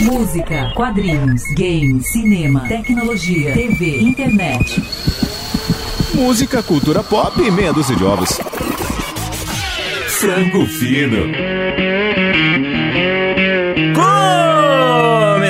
[0.00, 4.82] Música, quadrinhos, games, cinema, tecnologia, TV, internet.
[6.14, 8.38] Música, cultura pop e meia dúzia de ovos.
[10.08, 11.26] Frango fino.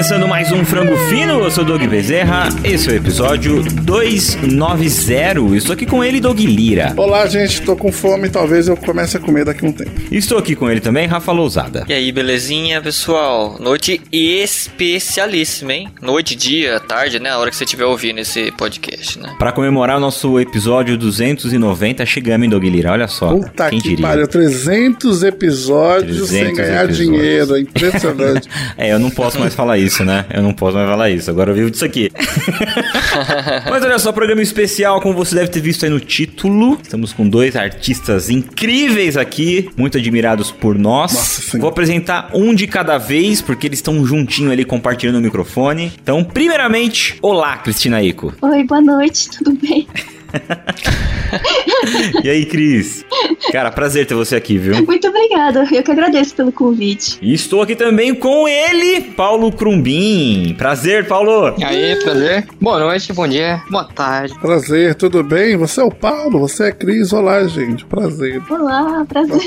[0.07, 5.57] Começando mais um Frango Fino, eu sou o Doug Bezerra, esse é o episódio 290.
[5.57, 6.95] Estou aqui com ele, Doug Lira.
[6.97, 9.91] Olá, gente, tô com fome, talvez eu comece a comer daqui a um tempo.
[10.09, 11.85] Estou aqui com ele também, Rafa Lousada.
[11.89, 13.57] E aí, belezinha, pessoal?
[13.59, 15.89] Noite especialíssima, hein?
[16.01, 17.31] Noite, dia, tarde, né?
[17.31, 19.35] A hora que você estiver ouvindo esse podcast, né?
[19.41, 23.31] Para comemorar o nosso episódio 290, chegamos em Doug Lira, olha só.
[23.35, 24.07] Puta quem que diria?
[24.07, 26.97] pariu, 300 episódios 300 sem ganhar episódios.
[26.97, 28.49] dinheiro, é impressionante.
[28.79, 30.27] É, eu não posso mais falar isso, né?
[30.33, 31.31] Eu não posso mais falar isso.
[31.31, 32.11] Agora eu vivo disso aqui.
[33.69, 36.79] Mas olha só, programa especial, como você deve ter visto aí no título.
[36.83, 41.13] Estamos com dois artistas incríveis aqui, muito admirados por nós.
[41.13, 41.59] Nossa.
[41.59, 45.93] Vou apresentar um de cada vez, porque eles estão juntinho ali compartilhando o microfone.
[46.03, 48.35] Então, primeiramente, olá, Cristina Ico.
[48.43, 49.87] Oi, boa noite, tudo bem?
[52.23, 53.05] E aí, Cris?
[53.53, 54.85] Cara, prazer ter você aqui, viu?
[54.85, 57.19] Muito obrigada, eu que agradeço pelo convite.
[57.23, 60.55] E estou aqui também com ele, Paulo Crumbin.
[60.59, 61.55] Prazer, Paulo.
[61.57, 62.47] E aí, prazer?
[62.61, 64.35] Boa noite, bom dia, boa tarde.
[64.41, 65.57] Prazer, tudo bem?
[65.57, 67.13] Você é o Paulo, você é a Cris.
[67.13, 68.43] Olá, gente, prazer.
[68.51, 69.47] Olá, prazer.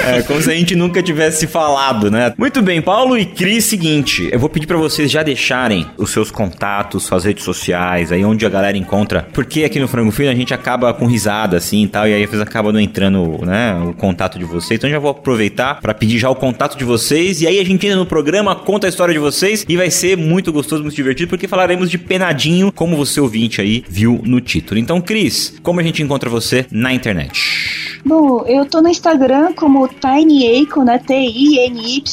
[0.00, 2.32] É, como se a gente nunca tivesse falado, né?
[2.38, 6.30] Muito bem, Paulo e Cris, seguinte, eu vou pedir pra vocês já deixarem os seus
[6.30, 10.34] contatos, suas redes sociais, aí onde a galera encontra, porque aqui no Frango Fino a
[10.34, 13.74] gente acaba com risada assim e tal, e aí às vezes acaba não entrando, né,
[13.84, 14.78] o contato de vocês.
[14.78, 17.84] Então já vou aproveitar pra pedir já o contato de vocês, e aí a gente
[17.84, 21.28] entra no programa, conta a história de vocês, e vai ser muito gostoso, muito divertido,
[21.28, 24.78] porque falaremos de penadinho, como você ouvinte aí viu no título.
[24.78, 27.69] Então, Cris, como a gente encontra você na internet?
[28.04, 30.98] Bom, eu tô no Instagram como TinyAico, né?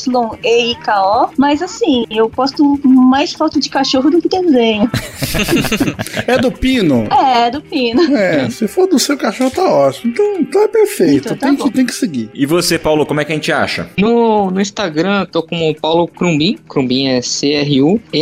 [0.07, 1.29] T-I-N-Y-E-I-K-O.
[1.37, 4.89] Mas assim, eu posto mais foto de cachorro do que desenho.
[6.27, 7.07] É do Pino?
[7.11, 8.01] É, do Pino.
[8.15, 10.11] É, se for do seu cachorro tá ótimo.
[10.11, 11.63] Então, então é perfeito, Então tá tem, bom.
[11.65, 12.29] que, tem que seguir.
[12.33, 13.89] E você, Paulo, como é que a gente acha?
[13.97, 16.57] No, no Instagram, tô como Paulo Crumbin.
[16.67, 17.21] Crumbin é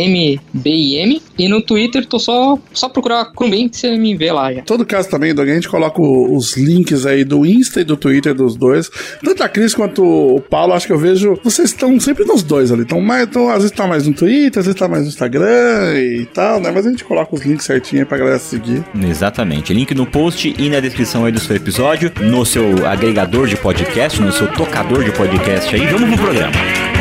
[0.00, 1.22] C-R-U-M-B-I-M.
[1.38, 4.62] E no Twitter, tô só, só procurar Crumbin que você me vê lá já.
[4.62, 7.96] Todo caso também, Doug, a gente coloca o- os links aí do Insta e do
[7.96, 8.90] Twitter dos dois.
[9.22, 11.38] Tanto a Cris quanto o Paulo, acho que eu vejo.
[11.42, 12.82] Vocês estão sempre nos dois ali.
[12.82, 16.26] Então, mais, às vezes tá mais no Twitter, às vezes tá mais no Instagram e
[16.26, 16.70] tal, né?
[16.72, 18.84] Mas a gente coloca os links certinho aí pra galera seguir.
[19.02, 19.72] Exatamente.
[19.72, 24.20] Link no post e na descrição aí do seu episódio, no seu agregador de podcast,
[24.20, 25.86] no seu tocador de podcast aí.
[25.86, 26.95] Vamos pro programa.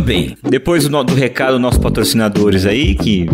[0.00, 0.36] Bem.
[0.42, 3.26] Depois do, do recado dos nossos patrocinadores aí, que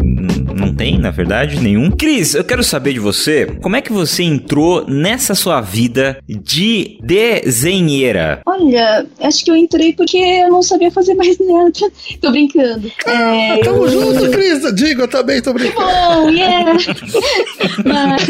[0.77, 1.91] tem, na verdade, nenhum.
[1.91, 6.99] Cris, eu quero saber de você, como é que você entrou nessa sua vida de
[7.03, 8.41] desenheira?
[8.47, 11.73] Olha, acho que eu entrei porque eu não sabia fazer mais nada.
[12.21, 12.91] Tô brincando.
[13.07, 14.75] É, Tamo eu- junto, Cris!
[14.75, 15.87] Digo, eu também tô brincando.
[15.87, 16.73] bom, yeah!
[17.85, 18.29] Mas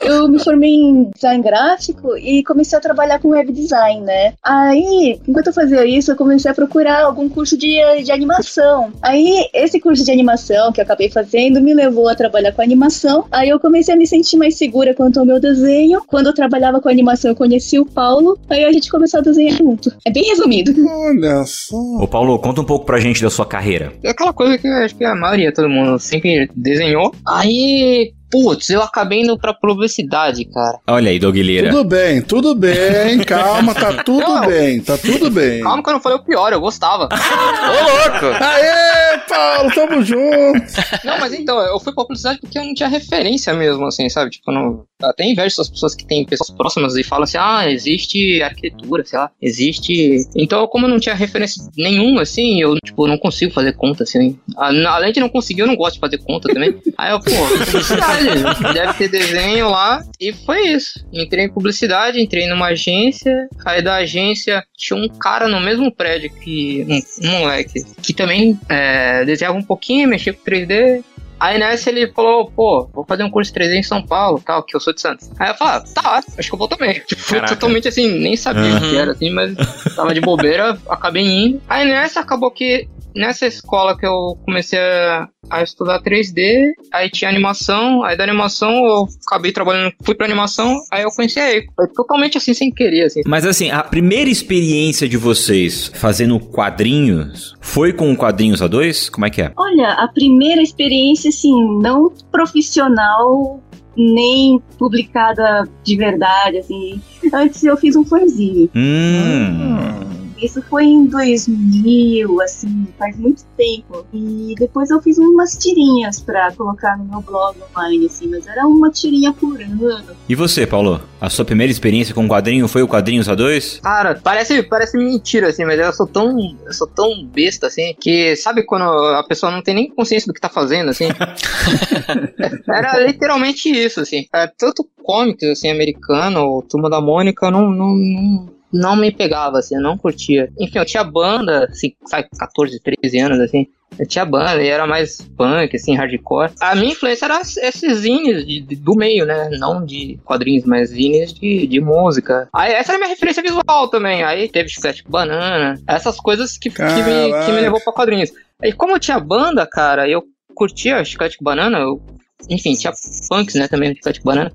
[0.00, 4.34] eu me formei em design gráfico e comecei a trabalhar com web design, né?
[4.42, 8.92] Aí, enquanto eu fazia isso, eu comecei a procurar algum curso de, de animação.
[9.02, 13.24] Aí, esse curso de animação que eu acabei fazendo me levou a trabalhar com animação.
[13.30, 16.02] Aí eu comecei a me sentir mais segura quanto ao meu desenho.
[16.06, 18.38] Quando eu trabalhava com animação, eu conheci o Paulo.
[18.48, 19.92] Aí a gente começou a desenhar junto.
[20.04, 20.72] É bem resumido.
[20.88, 21.76] Olha só.
[21.76, 23.92] Ô Paulo, conta um pouco pra gente da sua carreira.
[24.02, 27.14] É aquela coisa que eu acho que a maioria, todo mundo sempre desenhou.
[27.26, 30.78] Aí putz, eu acabei indo pra publicidade, cara.
[30.88, 31.70] Olha aí, Doguilheira.
[31.70, 34.46] Tudo bem, tudo bem, calma, tá tudo Não.
[34.46, 35.62] bem, tá tudo bem.
[35.62, 37.04] Calma que eu não falei o pior, eu gostava.
[37.14, 38.44] Ô, louco!
[38.44, 40.62] Aê, Paulo, tamo junto.
[41.04, 44.30] Não, mas então, eu fui pra publicidade porque eu não tinha referência mesmo, assim, sabe?
[44.30, 44.84] Tipo, eu não.
[45.10, 49.18] Até invejo essas pessoas que têm pessoas próximas e falam assim, ah, existe arquitetura, sei
[49.18, 50.26] lá, existe.
[50.36, 54.38] Então, como eu não tinha referência nenhuma, assim, eu, tipo, não consigo fazer conta, assim.
[54.56, 56.74] A- Além de não conseguir, eu não gosto de fazer conta também.
[56.98, 57.30] Aí eu, pô,
[57.66, 60.04] publicidade, deve ter desenho lá.
[60.20, 61.04] E foi isso.
[61.12, 63.48] Entrei em publicidade, entrei numa agência.
[63.64, 66.86] Aí da agência tinha um cara no mesmo prédio que.
[66.88, 67.84] Um, um moleque.
[68.02, 71.02] Que também é, desenhava um pouquinho, mexia com 3D.
[71.44, 74.62] Aí nessa ele falou, pô, vou fazer um curso de 3D em São Paulo, tal,
[74.62, 75.30] que eu sou de Santos.
[75.38, 77.00] Aí eu falei, ah, tá, acho que eu vou também.
[77.00, 79.54] Tipo, fui totalmente assim, nem sabia o que era, assim, mas
[79.94, 81.60] tava de bobeira, acabei indo.
[81.68, 87.30] Aí nessa acabou que nessa escola que eu comecei a, a estudar 3D, aí tinha
[87.30, 91.72] animação, aí da animação eu acabei trabalhando, fui pra animação, aí eu conheci a Eiko.
[91.76, 93.22] Foi totalmente assim, sem querer, assim.
[93.26, 99.10] Mas assim, a primeira experiência de vocês fazendo quadrinhos foi com quadrinhos A2?
[99.10, 99.52] Como é que é?
[99.56, 103.62] Olha, a primeira experiência, assim, não profissional,
[103.96, 107.00] nem publicada de verdade, assim.
[107.32, 108.70] Antes eu fiz um fanzine.
[108.74, 110.23] Hum.
[110.44, 114.04] Isso foi em 2000, assim, faz muito tempo.
[114.12, 118.66] E depois eu fiz umas tirinhas pra colocar no meu blog online, assim, mas era
[118.66, 120.14] uma tirinha por ano.
[120.28, 121.00] E você, Paulo?
[121.18, 123.80] A sua primeira experiência com quadrinho foi o Quadrinhos A2?
[123.80, 126.36] Cara, parece, parece mentira, assim, mas eu sou tão.
[126.66, 130.34] Eu sou tão besta, assim, que sabe quando a pessoa não tem nem consciência do
[130.34, 131.08] que tá fazendo, assim?
[132.68, 134.26] Era literalmente isso, assim.
[134.34, 139.76] É, tanto cômico, assim, americano, Turma da Mônica, não, não, não, não me pegava, assim,
[139.76, 140.50] eu não curtia.
[140.58, 143.66] Enfim, eu tinha banda, assim, sabe, 14, 13 anos, assim.
[143.96, 146.50] Eu tinha banda e era mais punk, assim, hardcore.
[146.60, 149.48] A minha influência era esses zines de- de- do meio, né?
[149.52, 152.48] Não de quadrinhos, mas zines de, de música.
[152.52, 154.24] Aí essa era a minha referência visual também.
[154.24, 155.80] Aí teve Chiclete Banana.
[155.86, 158.30] Essas coisas que, que, me, que me levou pra quadrinhos.
[158.60, 160.24] Aí como eu tinha banda, cara, eu
[160.56, 161.78] curtia Chiclete Banana.
[161.78, 162.02] Eu,
[162.50, 162.92] enfim, tinha
[163.28, 164.52] punks, né, também no Chiclete Banana.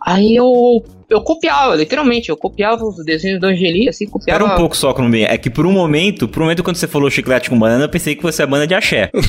[0.00, 4.42] Aí eu, eu copiava, literalmente, eu copiava os desenhos do Angeli, assim, copiava...
[4.44, 5.22] Era um pouco só que não me...
[5.22, 7.88] É que por um momento, por um momento quando você falou chiclete com banana, eu
[7.88, 9.10] pensei que fosse a banda de axé.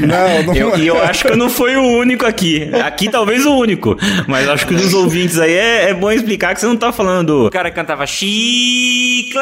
[0.00, 2.70] Não, não Eu- e eu acho que eu não fui o único aqui.
[2.84, 3.96] Aqui talvez o único.
[4.26, 7.46] Mas acho que dos ouvintes aí é, é bom explicar que você não tá falando.
[7.46, 9.40] O cara cantava chiclete!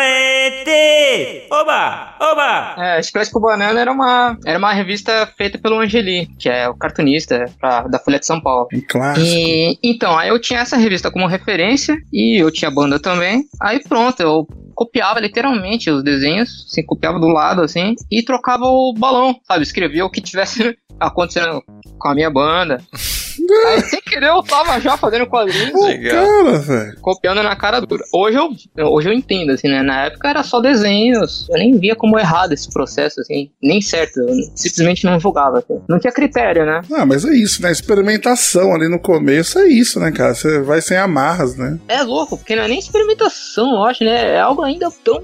[1.51, 2.15] Oba!
[2.21, 2.75] Oba!
[2.79, 6.75] É, Chiclete com Banana era uma, era uma revista feita pelo Angeli, que é o
[6.75, 8.69] cartunista pra- da Folha de São Paulo.
[8.73, 9.27] Um clássico.
[9.27, 13.45] E, então, aí eu tinha essa revista como referência e eu tinha banda também.
[13.61, 18.95] Aí pronto, eu copiava literalmente os desenhos, assim, copiava do lado, assim, e trocava o
[18.97, 19.63] balão, sabe?
[19.63, 21.63] Escrevia o que tivesse acontecendo
[21.99, 22.81] com a minha banda.
[23.69, 25.71] Aí, sem querer, eu tava já fazendo quadrinhos.
[25.71, 27.01] Pô, cara, velho.
[27.01, 28.05] Copiando na cara dura.
[28.13, 28.37] Hoje
[28.77, 29.83] eu, hoje eu entendo, assim, né?
[29.83, 31.47] Na época era só desenhos.
[31.51, 33.51] Eu nem via como errado esse processo, assim.
[33.63, 34.21] Nem certo.
[34.21, 35.59] Eu simplesmente não julgava.
[35.59, 35.81] assim.
[35.89, 36.83] Não tinha critério, né?
[36.93, 37.71] Ah, mas é isso, né?
[37.73, 40.35] Experimentação ali no começo é isso, né, cara?
[40.35, 41.79] Você vai sem amarras, né?
[41.89, 44.35] É louco, porque não é nem experimentação, eu acho, né?
[44.37, 45.23] É algo ainda tão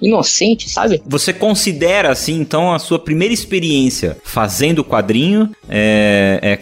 [0.00, 1.02] inocente, sabe?
[1.06, 6.56] Você considera, assim, então, a sua primeira experiência fazendo quadrinho é, é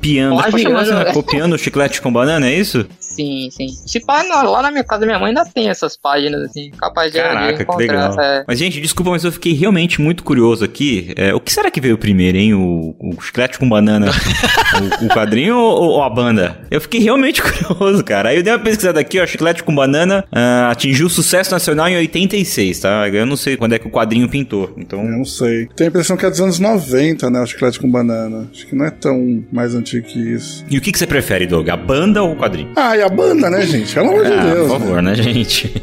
[0.00, 0.36] copiando.
[0.36, 1.12] Pode né?
[1.12, 2.86] copiando o chiclete com banana, é isso?
[3.14, 3.66] Sim, sim.
[4.28, 7.18] Na- lá na minha casa da minha mãe ainda tem essas páginas, assim, capaz de
[7.18, 7.78] Caraca, que encontrar.
[8.10, 8.20] legal.
[8.20, 8.44] é.
[8.46, 11.12] Mas, gente, desculpa, mas eu fiquei realmente muito curioso aqui.
[11.16, 12.54] É, o que será que veio primeiro, hein?
[12.54, 14.10] O, o chiclete com banana,
[15.02, 16.60] o, o quadrinho ou, ou a banda?
[16.70, 18.30] Eu fiquei realmente curioso, cara.
[18.30, 19.26] Aí eu dei uma pesquisada aqui, ó.
[19.26, 23.08] Chiclete com banana ah, atingiu sucesso nacional em 86, tá?
[23.08, 24.72] Eu não sei quando é que o quadrinho pintou.
[24.76, 25.66] Então, Eu não sei.
[25.76, 27.40] Tenho a impressão que é dos anos 90, né?
[27.40, 28.48] O chiclete com banana.
[28.52, 30.64] Acho que não é tão mais antigo que isso.
[30.70, 31.68] E o que, que você prefere, Doug?
[31.68, 32.70] A banda ou o quadrinho?
[32.76, 33.94] Ah, a banda, né, gente?
[33.94, 34.70] Pelo amor de Ah, Deus.
[34.72, 35.72] por favor, né, gente?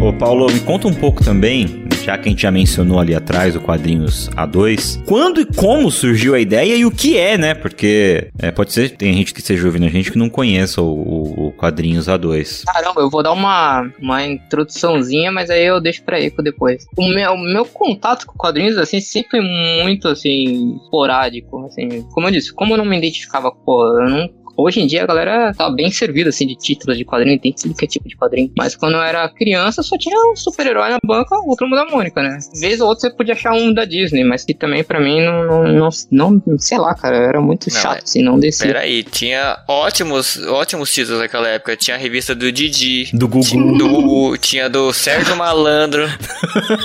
[0.00, 3.56] Ô, Paulo, me conta um pouco também, já que a gente já mencionou ali atrás
[3.56, 7.52] o quadrinhos A2, quando e como surgiu a ideia e o que é, né?
[7.52, 10.86] Porque é, pode ser, tem gente que esteja ouvindo a gente que não conheça o,
[10.86, 12.62] o- o quadrinhos A2.
[12.64, 16.86] Caramba, eu vou dar uma, uma introduçãozinha, mas aí eu deixo pra Eco depois.
[16.96, 22.02] O meu, o meu contato com quadrinhos, assim, sempre muito, assim, esporádico, assim.
[22.12, 25.06] Como eu disse, como eu não me identificava, pô, eu não Hoje em dia a
[25.06, 28.16] galera tá bem servida, assim, de títulos de quadrinho, tem tudo que é tipo de
[28.16, 28.50] quadrinho.
[28.56, 32.22] Mas quando eu era criança, só tinha um super-herói na banca, o Turma da Mônica,
[32.22, 32.38] né?
[32.58, 35.64] Vez ou outra você podia achar um da Disney, mas que também pra mim não,
[35.64, 38.66] não, não, não sei lá, cara, era muito Não, chato, assim, não descia.
[38.66, 41.76] Peraí, tinha ótimos, ótimos títulos naquela época.
[41.76, 43.10] Tinha a revista do Didi.
[43.12, 43.44] Do Gugu.
[43.44, 46.06] Tinha do, Gugu, tinha do Sérgio Malandro.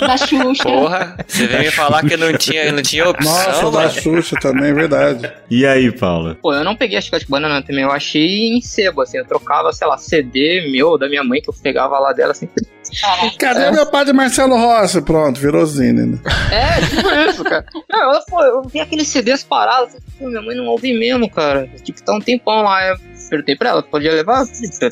[0.01, 0.63] Da Xuxa.
[0.63, 3.89] Porra, você veio me falar que não tinha, não tinha opção, Nossa, da.
[3.89, 5.31] Xuxa também, é verdade.
[5.49, 6.35] E aí, Paulo?
[6.41, 9.71] Pô, eu não peguei a chiclete banana também, eu achei em sebo, assim, eu trocava,
[9.73, 12.49] sei lá, CD meu, da minha mãe, que eu pegava lá dela, assim.
[13.39, 15.01] Cadê meu padre Marcelo Rossi?
[15.01, 16.05] Pronto, virou Zine.
[16.05, 16.17] né?
[16.51, 17.65] É, tipo isso, cara.
[17.89, 21.29] Não, eu, pô, eu vi aqueles CDs parados, assim, pô, minha mãe não ouve mesmo,
[21.29, 21.69] cara.
[21.83, 22.95] Tipo, tá um tempão lá, eu
[23.29, 24.45] perguntei pra ela, podia levar?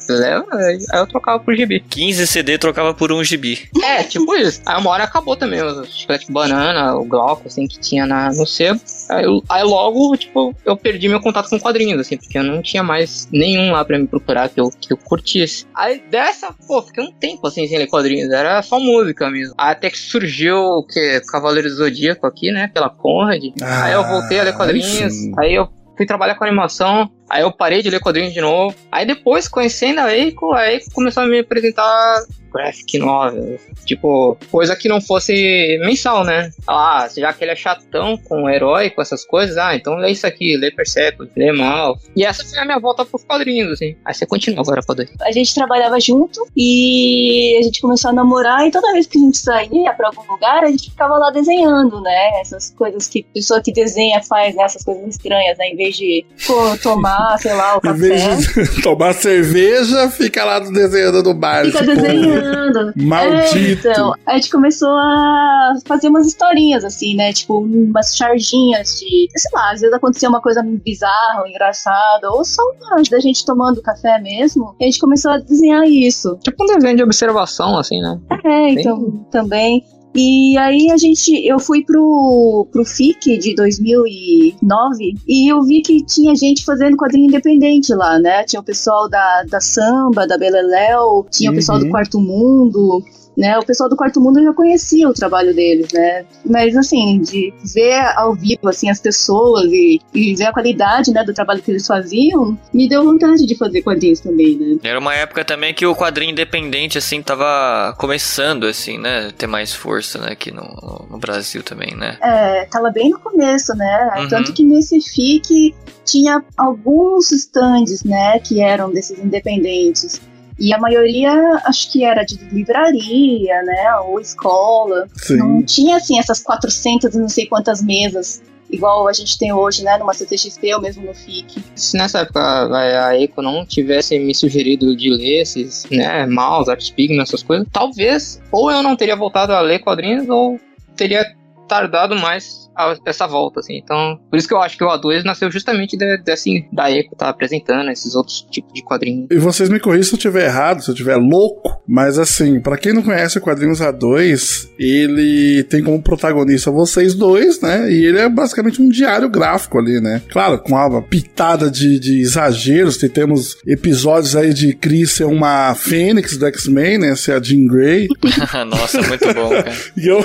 [0.10, 1.82] Leva, aí eu trocava por gibi.
[1.89, 3.70] 15 CD trocava por um gibi.
[3.84, 4.62] É, tipo isso.
[4.65, 8.46] Aí uma hora acabou também o chiclete banana, o glauco, assim, que tinha na, no
[8.46, 8.79] sebo.
[9.10, 12.62] Aí, eu- aí logo, tipo, eu perdi meu contato com quadrinhos, assim, porque eu não
[12.62, 15.65] tinha mais nenhum lá pra me procurar que eu, que eu curtisse.
[15.75, 18.31] Aí dessa, pô, fiquei um tempo, assim, sem ler quadrinhos.
[18.31, 19.53] Era só música mesmo.
[19.58, 21.22] Aí até que surgiu o que?
[21.31, 22.69] Cavaleiro do Zodíaco aqui, né?
[22.74, 23.43] Pela Conrad.
[23.62, 25.13] aí eu voltei a ler Ah, quadrinhos.
[25.38, 25.67] Aí eu
[25.98, 27.10] fui trabalhar com animação.
[27.29, 28.75] Aí eu parei de ler quadrinhos de novo.
[28.91, 33.59] Aí depois, conhecendo a Eiko, a Eiko começou a me apresentar graphic novel.
[33.86, 36.51] Tipo, coisa que não fosse mensal, né?
[36.67, 40.27] Ah, já que ele é chatão com herói, com essas coisas, ah, então lê isso
[40.27, 41.98] aqui, lê Persepolis, lê Mal.
[42.15, 43.95] E essa foi a minha volta pros quadrinhos, assim.
[44.05, 48.67] Aí você continua agora, pode A gente trabalhava junto e a gente começou a namorar
[48.67, 52.01] e toda vez que a gente saía pra algum lugar, a gente ficava lá desenhando,
[52.01, 52.41] né?
[52.41, 54.63] Essas coisas que pessoa que desenha faz, né?
[54.63, 55.69] Essas coisas estranhas, né?
[55.69, 58.64] Em vez de pô, tomar, sei lá, o Em vez café.
[58.64, 61.66] de tomar cerveja, fica lá desenhando no bar.
[61.66, 62.94] Fica tipo, desenhando.
[62.96, 63.88] Maldito.
[63.88, 67.34] É, então, a gente começou a fazer umas historinhas, assim, né?
[67.34, 69.28] Tipo, umas charginhas de.
[69.36, 73.46] Sei lá, às vezes acontecia uma coisa bizarra, ou engraçada, ou só uma da gente
[73.46, 74.76] tomando café mesmo.
[74.80, 76.38] E a gente começou a desenhar isso.
[76.44, 78.20] Tipo um desenho de observação, assim, né?
[78.44, 79.84] É, então, também.
[80.16, 86.04] E aí a gente, eu fui pro, pro FIC de 2009 e eu vi que
[86.04, 88.44] tinha gente fazendo quadrinho independente lá, né?
[88.44, 91.92] Tinha o pessoal da, da Samba, da Beleléu, tinha o pessoal do Uhum.
[91.92, 93.04] Quarto Mundo,
[93.39, 93.58] né?
[93.58, 96.25] O pessoal do Quarto Mundo já conhecia o trabalho deles, né?
[96.46, 101.24] Mas assim, de ver ao vivo assim as pessoas e, e ver a qualidade, né,
[101.24, 104.77] do trabalho que eles faziam, me deu vontade de fazer quadrinhos também, né?
[104.84, 109.31] Era uma época também que o quadrinho independente, assim, tava começando, assim, né?
[109.38, 110.34] Ter mais força, né?
[110.34, 112.17] Aqui no, no Brasil também, né?
[112.22, 114.12] É, tava bem no começo, né?
[114.17, 114.27] Uhum.
[114.27, 120.19] Tanto que nesse FIC tinha alguns stands, né, que eram desses independentes.
[120.60, 121.32] E a maioria,
[121.66, 125.08] acho que era de livraria, né, ou escola.
[125.16, 125.38] Sim.
[125.38, 129.84] Não tinha, assim, essas 400 e não sei quantas mesas, igual a gente tem hoje,
[129.84, 131.63] né, numa CCXP ou mesmo no FIC.
[131.75, 136.70] Se nessa época a a Eiko não tivesse me sugerido de ler esses, né, Mouse,
[136.70, 140.60] Art Pigment, essas coisas, talvez ou eu não teria voltado a ler quadrinhos ou
[140.96, 141.25] teria
[141.68, 143.77] tardado mais a- essa volta, assim.
[143.77, 147.15] Então, por isso que eu acho que o A2 nasceu justamente de, desse, da Eiko
[147.15, 149.27] tá apresentando esses outros tipos de quadrinhos.
[149.31, 152.77] E vocês me corrigem se eu estiver errado, se eu estiver louco, mas assim, pra
[152.77, 157.91] quem não conhece o Quadrinhos A2, ele tem como protagonista vocês dois, né?
[157.91, 160.21] E ele é basicamente um diário gráfico ali, né?
[160.31, 165.74] Claro, com uma pitada de, de exageros, que temos episódios aí de Chris ser uma
[165.75, 167.15] fênix do X-Men, né?
[167.15, 168.07] Ser a Jean Grey.
[168.69, 169.71] Nossa, muito bom, cara.
[169.98, 170.21] E eu,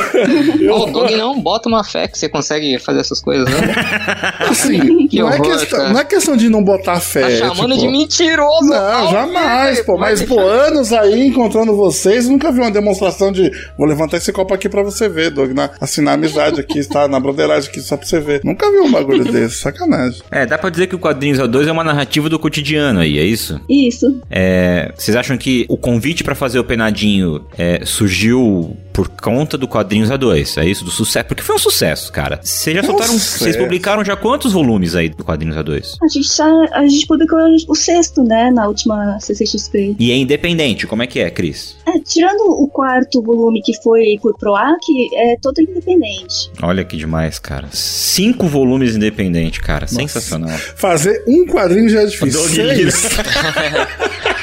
[0.60, 2.43] eu Ô, Doug, não bota uma fé que você consegue
[2.80, 3.74] fazer essas coisas, né?
[4.48, 5.92] assim, Que não, é horror, questão, cara.
[5.92, 7.20] não é questão de não botar fé.
[7.22, 8.68] Tá é, chamando tipo, de mentiroso!
[8.68, 9.98] Não, jamais, pô.
[9.98, 13.50] Mas, pô, anos aí encontrando vocês, nunca vi uma demonstração de.
[13.78, 15.52] Vou levantar esse copo aqui pra você ver, Doug.
[15.52, 18.40] Na, assinar a amizade aqui, está na broderagem aqui só pra você ver.
[18.44, 20.22] Nunca vi um bagulho desse, sacanagem.
[20.30, 23.24] É, dá pra dizer que o Quadrinhos A2 é uma narrativa do cotidiano aí, é
[23.24, 23.60] isso?
[23.68, 24.20] Isso.
[24.30, 29.66] É, vocês acham que o convite pra fazer o Penadinho é, surgiu por conta do
[29.66, 30.62] Quadrinhos A2?
[30.62, 30.84] É isso?
[30.84, 31.26] Do sucesso?
[31.26, 32.33] Porque foi um sucesso, cara.
[32.42, 33.12] Vocês já soltaram.
[33.12, 35.96] Vocês publicaram já quantos volumes aí do Quadrinhos A2?
[36.02, 37.38] A gente, já, a gente publicou
[37.68, 39.96] o sexto, né, na última CCXP.
[39.98, 41.76] E é independente, como é que é, Cris?
[41.86, 44.80] É, tirando o quarto volume que foi por Proac,
[45.14, 46.50] é todo independente.
[46.62, 47.68] Olha que demais, cara.
[47.72, 49.86] Cinco volumes independente, cara.
[49.86, 50.56] Sensacional.
[50.76, 52.40] Fazer um quadrinho já é difícil.
[52.40, 53.08] Seis.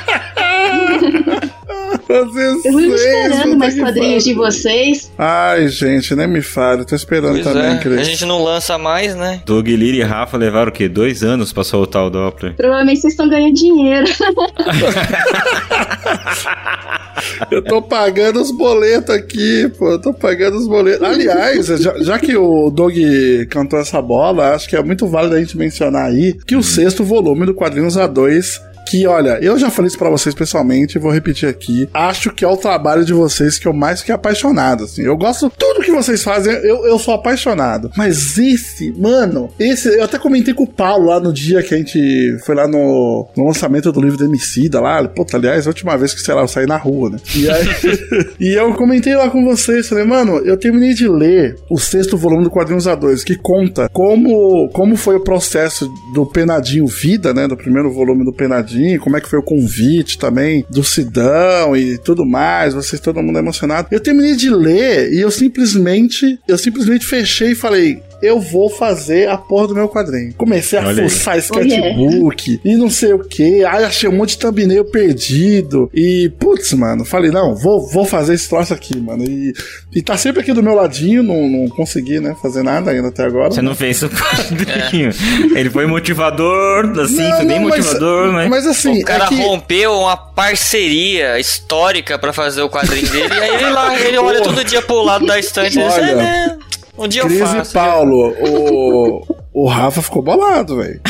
[2.11, 5.11] Fazer Eu esperando mais quadrinhos de vocês.
[5.17, 6.85] Ai, gente, nem me fale.
[6.85, 7.99] Tô esperando Pois também, é, Cris.
[7.99, 9.41] a gente não lança mais, né?
[9.45, 10.89] Doug Lira e Rafa levaram o quê?
[10.89, 12.55] Dois anos pra soltar o Doppler.
[12.55, 14.05] Provavelmente vocês estão ganhando dinheiro.
[17.49, 19.91] Eu tô pagando os boletos aqui, pô.
[19.91, 21.03] Eu tô pagando os boletos.
[21.03, 22.95] Aliás, já, já que o Doug
[23.49, 27.03] cantou essa bola, acho que é muito válido a gente mencionar aí que o sexto
[27.03, 28.59] volume do Quadrinhos A2
[28.91, 31.87] que, olha, eu já falei isso pra vocês pessoalmente, vou repetir aqui.
[31.93, 35.03] Acho que é o trabalho de vocês que eu mais fiquei apaixonado, assim.
[35.03, 37.89] Eu gosto tudo que vocês fazem, eu, eu sou apaixonado.
[37.95, 41.77] Mas esse, mano, esse, eu até comentei com o Paulo lá no dia que a
[41.77, 45.01] gente foi lá no, no lançamento do livro do Emicida lá.
[45.07, 47.17] Puta, aliás, a última vez que, sei lá, eu saí na rua, né?
[47.33, 47.65] E aí,
[48.41, 52.43] e eu comentei lá com vocês, falei, mano, eu terminei de ler o sexto volume
[52.43, 57.47] do Quadrinhos A2, que conta como, como foi o processo do Penadinho Vida, né?
[57.47, 61.97] Do primeiro volume do Penadinho como é que foi o convite também do Sidão e
[61.97, 63.87] tudo mais, vocês todo mundo emocionado.
[63.91, 69.29] Eu terminei de ler e eu simplesmente, eu simplesmente fechei e falei, eu vou fazer
[69.29, 70.33] a porra do meu quadrinho.
[70.35, 71.09] Comecei a Olha aí.
[71.09, 73.63] fuçar sketchbook e não sei o que.
[73.65, 75.89] Aí achei um monte de thumbnail perdido.
[75.93, 79.23] E, putz, mano, falei, não, vou, vou fazer esse troço aqui, mano.
[79.23, 79.53] E,
[79.93, 83.23] e tá sempre aqui do meu ladinho, não, não consegui, né, fazer nada ainda até
[83.23, 83.51] agora.
[83.51, 85.11] Você não fez o quadrinho.
[85.55, 88.49] Ele foi motivador, assim, Não, foi bem não, motivador, mas...
[88.49, 93.33] Mas assim, o cara é que- rompeu uma parceria histórica pra fazer o quadrinho dele.
[93.33, 96.05] E aí ele lá, ele olha todo dia pro lado da estante e diz, Olha,
[96.05, 96.57] é, né?
[97.01, 97.73] Um dia Cris eu e faço.
[97.73, 101.01] Paulo, o, o Rafa ficou bolado, velho.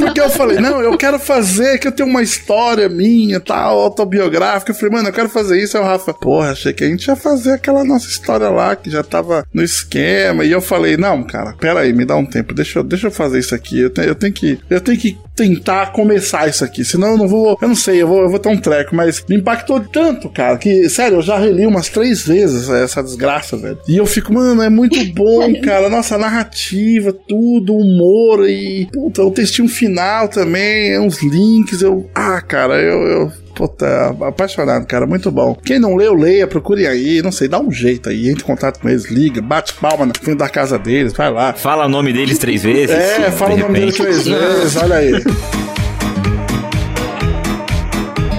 [0.00, 4.72] Porque eu falei, não, eu quero fazer, que eu tenho uma história minha, tal, autobiográfica.
[4.72, 5.76] Eu falei, mano, eu quero fazer isso.
[5.76, 8.90] Aí o Rafa, porra, achei que a gente ia fazer aquela nossa história lá, que
[8.90, 10.44] já tava no esquema.
[10.44, 13.10] E eu falei, não, cara, pera aí, me dá um tempo, deixa eu, deixa eu
[13.10, 13.80] fazer isso aqui.
[13.80, 14.58] Eu, tenho eu tenho que.
[14.68, 16.84] Eu tenho que tentar começar isso aqui.
[16.84, 17.56] Senão eu não vou.
[17.62, 20.58] Eu não sei, eu vou, eu vou ter um treco, mas me impactou tanto, cara,
[20.58, 23.78] que, sério, eu já reli umas três vezes essa desgraça, velho.
[23.86, 25.88] E eu fico, mano, é muito bom, cara.
[25.88, 28.88] Nossa, narrativa, tudo, humor e.
[28.92, 31.82] Puta, o textinho final também, uns links.
[31.82, 32.08] Eu.
[32.14, 33.02] Ah, cara, eu.
[33.06, 35.52] eu Puta, apaixonado, cara, muito bom.
[35.52, 38.78] Quem não leu, leia, procure aí, não sei, dá um jeito aí, entre em contato
[38.78, 41.52] com eles, liga, bate palma na frente da casa deles, vai lá.
[41.54, 42.94] Fala o nome deles três vezes.
[42.94, 44.00] É, fala o nome dele repente.
[44.00, 45.10] três vezes, olha aí.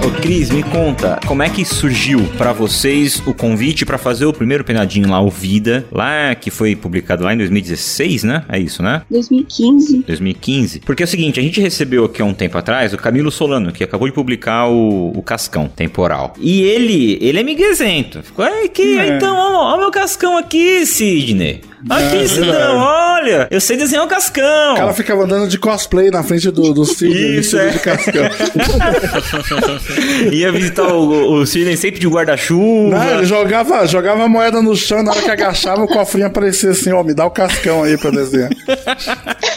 [0.06, 4.32] Ô, Cris, me conta, como é que surgiu pra vocês o convite pra fazer o
[4.32, 8.44] primeiro penadinho lá, o Vida, lá que foi publicado lá em 2016, né?
[8.48, 9.02] É isso, né?
[9.10, 9.98] 2015.
[10.06, 10.80] 2015.
[10.80, 13.72] Porque é o seguinte, a gente recebeu aqui há um tempo atrás o Camilo Solano,
[13.72, 16.32] que acabou de publicar o, o Cascão Temporal.
[16.40, 18.22] E ele, ele é miguezento.
[18.22, 19.16] Ficou, "Ai, que, É.
[19.16, 21.60] então, ó, ó meu Cascão aqui, Sidney.
[21.88, 22.74] Aqui, É, Sidão, verdade.
[22.76, 24.74] olha, eu sei desenhar o Cascão.
[24.74, 27.70] O cara ficava andando de cosplay na frente do, do Sidney, Isso, é.
[27.70, 28.24] de cascão.
[30.30, 32.98] Ia visitar o, o Sidney sempre de guarda-chuva.
[32.98, 36.70] Não, ele jogava, jogava a moeda no chão, na hora que agachava, o cofrinho aparecia
[36.70, 38.50] assim, ó, me dá o cascão aí pra desenhar.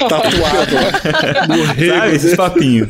[0.10, 0.76] Tatuado,
[1.76, 2.90] rego Sabe, esses papinhos.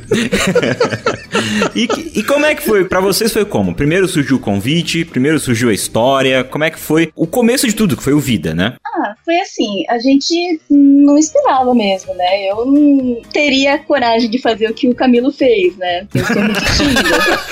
[1.76, 1.88] E,
[2.20, 2.86] e como é que foi?
[2.86, 3.76] Pra vocês foi como?
[3.76, 6.44] Primeiro surgiu o convite, primeiro surgiu a história.
[6.44, 8.76] Como é que foi o começo de tudo, que foi o Vida, né?
[8.86, 12.50] Ah, foi assim, a gente não esperava mesmo, né?
[12.50, 16.08] Eu não teria coragem de fazer o que o Camilo fez, né?
[16.14, 16.60] Eu sou muito.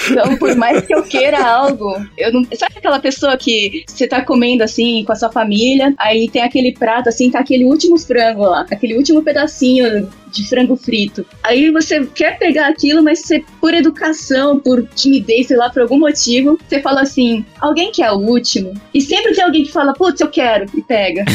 [0.09, 2.43] Então, por mais que eu queira algo, eu não.
[2.53, 6.71] Sabe aquela pessoa que você tá comendo assim com a sua família, aí tem aquele
[6.71, 11.25] prato assim, tá aquele último frango lá, aquele último pedacinho de frango frito.
[11.43, 15.99] Aí você quer pegar aquilo, mas você, por educação, por timidez, sei lá, por algum
[15.99, 18.73] motivo, você fala assim: alguém quer o último?
[18.93, 21.25] E sempre tem alguém que fala, putz, eu quero, e pega.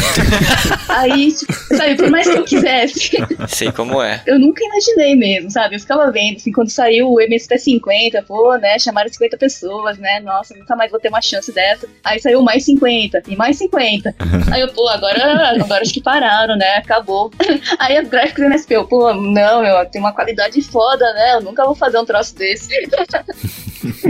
[0.89, 3.11] Aí, tipo, sabe, por mais que eu quisesse,
[3.49, 4.23] Sei como é.
[4.27, 5.77] eu nunca imaginei mesmo, sabe?
[5.77, 8.79] Eu ficava vendo, assim, quando saiu o MST 50, pô, né?
[8.79, 10.21] Chamaram 50 pessoas, né?
[10.21, 11.87] Nossa, nunca mais vou ter uma chance dessa.
[12.05, 14.15] Aí saiu mais 50, e mais 50.
[14.53, 16.77] Aí eu, pô, agora, agora acho que pararam, né?
[16.77, 17.31] Acabou.
[17.79, 21.35] Aí a Graphics MSP, eu, pô, não, meu, tem uma qualidade foda, né?
[21.35, 22.69] Eu nunca vou fazer um troço desse.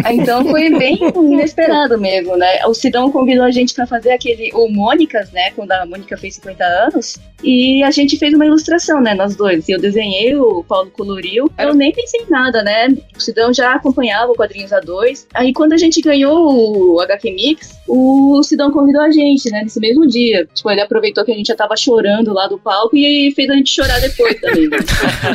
[0.05, 2.65] Aí, Então foi bem inesperado mesmo, né?
[2.67, 5.51] O Sidão convidou a gente pra fazer aquele, o Mônicas, né?
[5.53, 7.19] Quando a Mônica fez 50 anos.
[7.43, 9.15] E a gente fez uma ilustração, né?
[9.15, 9.69] Nós dois.
[9.69, 11.51] Eu desenhei, o Paulo coloriu.
[11.59, 12.89] Eu nem pensei em nada, né?
[13.17, 15.27] O Sidão já acompanhava o Quadrinhos A2.
[15.35, 19.62] Aí quando a gente ganhou o HQ Mix, o Sidão convidou a gente, né?
[19.62, 20.49] Nesse mesmo dia.
[20.55, 23.55] Tipo, ele aproveitou que a gente já tava chorando lá do palco e fez a
[23.55, 24.65] gente chorar depois também.
[24.68, 24.79] Né?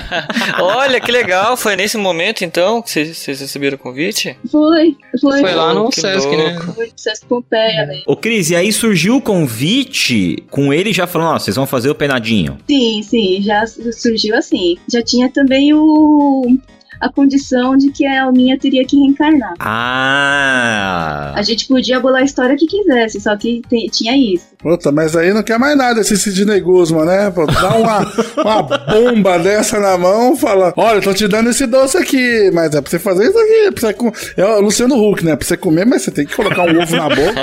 [0.60, 1.56] Olha, que legal.
[1.58, 4.38] Foi nesse momento, então, que vocês receberam o convite?
[4.52, 5.40] Foi, foi.
[5.42, 6.54] Foi lá no Que Sesc, né?
[6.54, 6.74] louco.
[6.74, 8.02] Foi Sesc Pompeia, né?
[8.06, 11.90] Ô, Cris, e aí surgiu o convite com ele já falando, ó, vocês vão fazer
[11.90, 12.58] o penadinho.
[12.68, 14.78] Sim, sim, já surgiu assim.
[14.92, 16.58] Já tinha também o.
[17.02, 19.54] a condição de que a Elminha teria que reencarnar.
[19.60, 21.34] Ah!
[21.36, 24.46] A gente podia bolar a história que quisesse, só que te- tinha isso.
[24.60, 27.32] Puta, mas aí não quer mais nada esse Sidney Guzman, né?
[27.32, 28.00] Pô, dá uma,
[28.38, 32.76] uma bomba dessa na mão, fala: Olha, eu tô te dando esse doce aqui, mas
[32.76, 33.52] é pra você fazer isso aqui.
[33.68, 34.12] É, pra você com...
[34.38, 35.36] é o Luciano Huck, né?
[35.36, 37.42] Pra você comer, mas você tem que colocar um ovo na boca.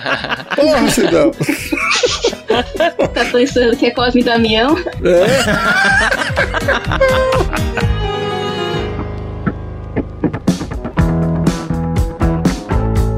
[0.54, 1.32] Porra, Cidão.
[3.14, 4.76] Tá pensando que é Cosme e Damião?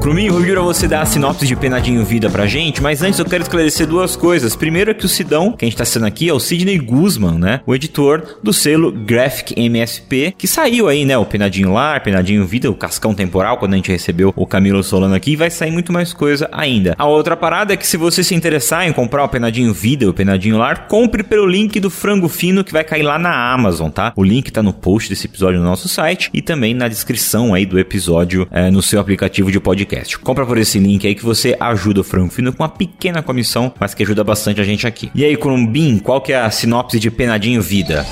[0.03, 3.41] Cruminho, pra você dar a sinopse de Penadinho Vida pra gente, mas antes eu quero
[3.41, 4.53] esclarecer duas coisas.
[4.53, 7.39] Primeiro é que o Sidão, que a gente tá sendo aqui, é o Sidney Guzman,
[7.39, 7.61] né?
[7.65, 11.17] O editor do selo Graphic MSP, que saiu aí, né?
[11.17, 15.15] O Penadinho Lar, Penadinho Vida, o Cascão Temporal, quando a gente recebeu o Camilo Solano
[15.15, 16.95] aqui, e vai sair muito mais coisa ainda.
[16.97, 20.13] A outra parada é que se você se interessar em comprar o Penadinho Vida, o
[20.13, 24.11] Penadinho Lar, compre pelo link do Frango Fino que vai cair lá na Amazon, tá?
[24.17, 27.65] O link tá no post desse episódio no nosso site e também na descrição aí
[27.65, 29.92] do episódio é, no seu aplicativo de podcast.
[30.19, 33.73] Compra por esse link aí que você ajuda o Frango Fino com uma pequena comissão,
[33.79, 35.11] mas que ajuda bastante a gente aqui.
[35.13, 38.05] E aí, Crumbin, qual que é a sinopse de Penadinho Vida?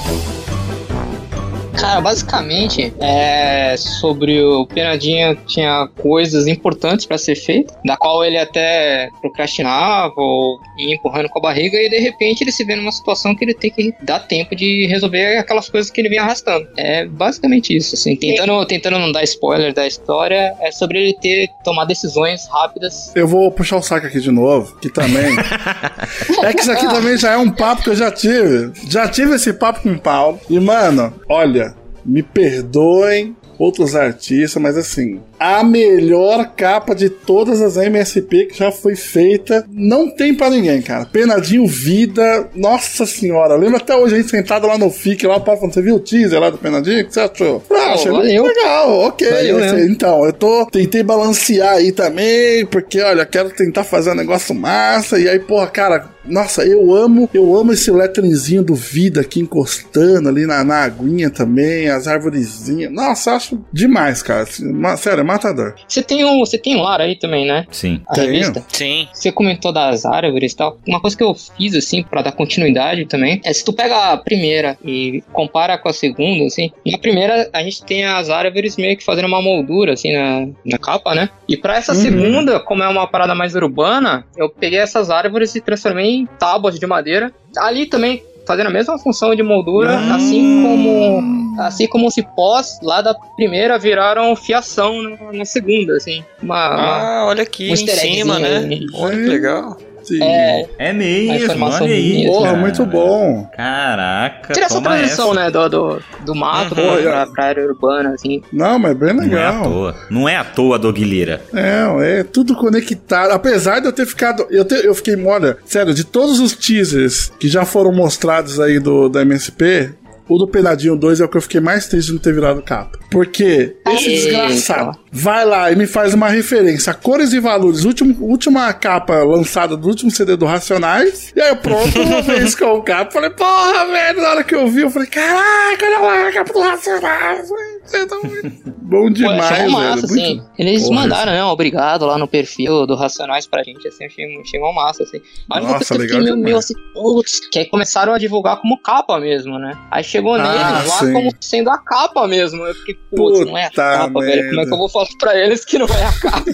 [1.77, 8.37] Cara, basicamente, é sobre o Penadinha tinha coisas importantes pra ser feito, da qual ele
[8.37, 12.91] até procrastinava ou ia empurrando com a barriga e de repente ele se vê numa
[12.91, 16.67] situação que ele tem que dar tempo de resolver aquelas coisas que ele vinha arrastando.
[16.77, 21.49] É basicamente isso, assim, tentando, tentando não dar spoiler da história, é sobre ele ter
[21.63, 23.11] tomar decisões rápidas.
[23.15, 25.35] Eu vou puxar o saco aqui de novo, que também.
[26.43, 28.71] é que isso aqui também já é um papo que eu já tive.
[28.89, 30.39] Já tive esse papo com o Paulo.
[30.49, 31.70] E, mano, olha,
[32.05, 38.71] me perdoem outros artistas, mas assim, a melhor capa de todas as MSP que já
[38.71, 41.03] foi feita, não tem pra ninguém, cara.
[41.03, 45.73] Penadinho Vida, nossa senhora, lembra até hoje a gente sentado lá no FIC, lá falando,
[45.73, 47.01] você viu o teaser lá do Penadinho?
[47.01, 47.63] O que você achou?
[47.71, 48.43] Ah, achei valeu.
[48.43, 49.27] legal, ok.
[49.27, 49.85] Valeu.
[49.89, 55.19] Então, eu tô, tentei balancear aí também, porque, olha, quero tentar fazer um negócio massa,
[55.19, 60.29] e aí, porra, cara, nossa, eu amo, eu amo esse lettringzinho do Vida aqui encostando
[60.29, 62.91] ali na, na aguinha também, as arvorezinhas.
[62.91, 64.43] Nossa, acho demais, cara.
[64.43, 65.75] Assim, Sério, é matador.
[65.87, 67.65] Você tem um, você tem um lar aí também, né?
[67.71, 68.01] Sim.
[68.07, 68.27] A Tenho.
[68.27, 68.63] revista.
[68.69, 69.07] Sim.
[69.13, 70.77] Você comentou das árvores e tal.
[70.87, 74.17] Uma coisa que eu fiz, assim, pra dar continuidade também, é se tu pega a
[74.17, 78.97] primeira e compara com a segunda, assim, na primeira a gente tem as árvores meio
[78.97, 81.29] que fazendo uma moldura, assim, na, na capa, né?
[81.47, 85.61] E pra essa segunda, como é uma parada mais urbana, eu peguei essas árvores e
[85.61, 87.31] transformei em tábuas de madeira.
[87.57, 93.01] Ali também fazendo a mesma função de moldura, assim como assim como os cipós lá
[93.01, 96.23] da primeira viraram fiação na, na segunda, assim.
[96.41, 98.79] Uma, uma- Ah, olha aqui um em cima, né?
[98.93, 99.77] Olha que legal.
[100.03, 100.21] Sim.
[100.21, 102.25] é, É mesmo, olha aí.
[102.27, 102.57] Porra, cara.
[102.57, 103.49] muito bom.
[103.55, 105.39] Caraca, Tira essa transição, essa.
[105.43, 107.01] né, do, do, do mato Uhum.
[107.03, 108.41] pra, pra, área urbana, assim.
[108.51, 109.63] Não, mas bem Não é à legal.
[109.63, 109.95] toa.
[110.09, 111.41] Não é à toa, Doguilheira.
[111.53, 113.31] É, é tudo conectado.
[113.31, 114.45] Apesar de eu ter ficado.
[114.49, 118.79] Eu, te- eu fiquei, olha, sério, de todos os teasers que já foram mostrados aí
[118.79, 119.93] do, da MSP,
[120.27, 122.61] o do Penadinho 2 é o que eu fiquei mais triste de não ter virado
[122.61, 122.97] capa.
[123.09, 124.23] Porque esse Eita.
[124.29, 129.23] desgraçado vai lá e me faz uma referência a Cores e Valores, último, última capa
[129.23, 131.33] lançada do último CD do Racionais.
[131.35, 134.67] E aí, pronto, uma vez com o capa, falei, porra, velho, na hora que eu
[134.67, 137.49] vi, eu falei, caraca, olha lá a capa do Racionais.
[137.83, 139.69] Você tá muito bom Pô, demais, velho.
[139.69, 140.43] uma massa, muito- assim.
[140.57, 144.25] Eles Porra, mandaram, né, um obrigado lá no perfil do Racionais pra gente, assim, achei,
[144.39, 145.19] achei uma massa, assim.
[145.49, 148.61] A única Nossa, coisa que eu fiquei meio, assim, putz, que aí começaram a divulgar
[148.61, 149.75] como capa mesmo, né?
[149.89, 151.11] Aí chegou Ah, neles lá sim.
[151.13, 152.61] como sendo a capa mesmo.
[152.63, 154.49] Eu fiquei, putz, não é a Puta capa, velho.
[154.49, 156.51] Como é que eu vou falar pra eles que não é a capa?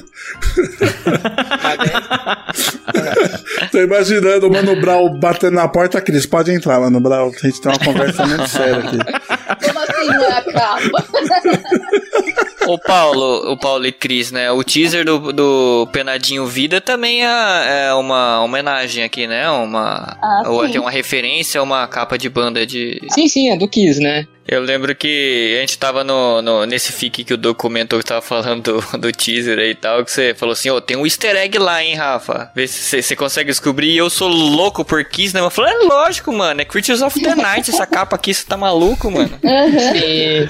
[2.93, 7.31] É, Tô imaginando o Mano Brown batendo na porta, Cris, pode entrar, Mano Brown.
[7.36, 8.97] A gente tem uma conversa muito séria aqui.
[9.65, 11.05] Como assim não é a capa?
[12.67, 14.51] O Paulo, o Paulo e Cris, né?
[14.51, 19.49] O teaser do, do Penadinho Vida também é, é uma homenagem aqui, né?
[19.49, 22.99] Uma, Ah, ou é uma referência a uma capa de banda de.
[23.10, 24.27] sim, sim, é do Kiss, né?
[24.47, 28.05] Eu lembro que a gente tava no, no- nesse fic que o Doug comentou que
[28.05, 31.05] tava falando do, do teaser aí e tal, que você falou assim, ô, tem um
[31.05, 32.49] easter egg lá, hein, Rafa?
[32.55, 33.91] Vê se você- consegue descobrir.
[33.91, 35.41] E eu sou louco por Kiss, né?
[35.41, 38.55] Eu falei, é lógico, mano, é Creatures of the Night essa capa aqui, você tá
[38.55, 39.38] maluco, mano?
[39.97, 40.47] E,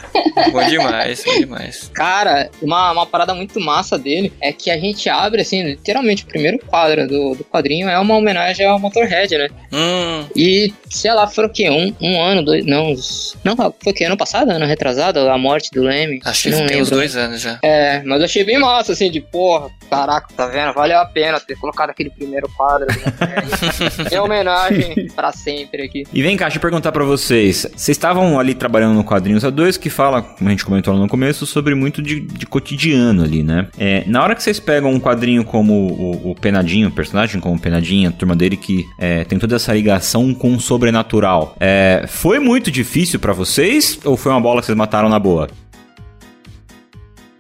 [0.52, 1.90] Bom demais, bom demais.
[1.94, 6.28] cara, uma, uma parada muito massa dele é que a gente abre, assim, literalmente, o
[6.28, 9.50] primeiro quadro do, do quadrinho é uma homenagem ao Motorhead, né?
[9.74, 11.70] Hum, E, sei lá, foram o quê?
[11.70, 12.66] Um, um ano, dois.
[12.66, 13.56] Não, uns- não,
[13.88, 16.20] foi que ano passado, ano retrasado, a morte do Leme.
[16.26, 17.58] Acho que não tem uns dois anos já.
[17.64, 20.74] É, mas eu achei bem massa, assim, de porra, caraca, tá vendo?
[20.74, 22.88] Valeu a pena ter colocado aquele primeiro quadro.
[22.88, 24.10] Né?
[24.12, 26.04] em homenagem pra sempre aqui.
[26.12, 27.66] E vem cá, deixa eu perguntar pra vocês.
[27.74, 31.08] Vocês estavam ali trabalhando no Quadrinhos A2, que fala, como a gente comentou lá no
[31.08, 33.68] começo, sobre muito de, de cotidiano ali, né?
[33.80, 37.56] É, na hora que vocês pegam um quadrinho como o, o Penadinho, o personagem como
[37.56, 42.04] o Penadinho, a turma dele que é, tem toda essa ligação com o sobrenatural, é,
[42.06, 45.48] foi muito difícil pra vocês ou foi uma bola que vocês mataram na boa?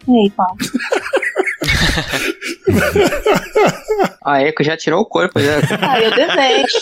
[0.07, 0.55] Ei, Paulo.
[4.23, 5.53] A Eco já tirou o corpo, já.
[5.81, 6.77] Ah, eu desejo.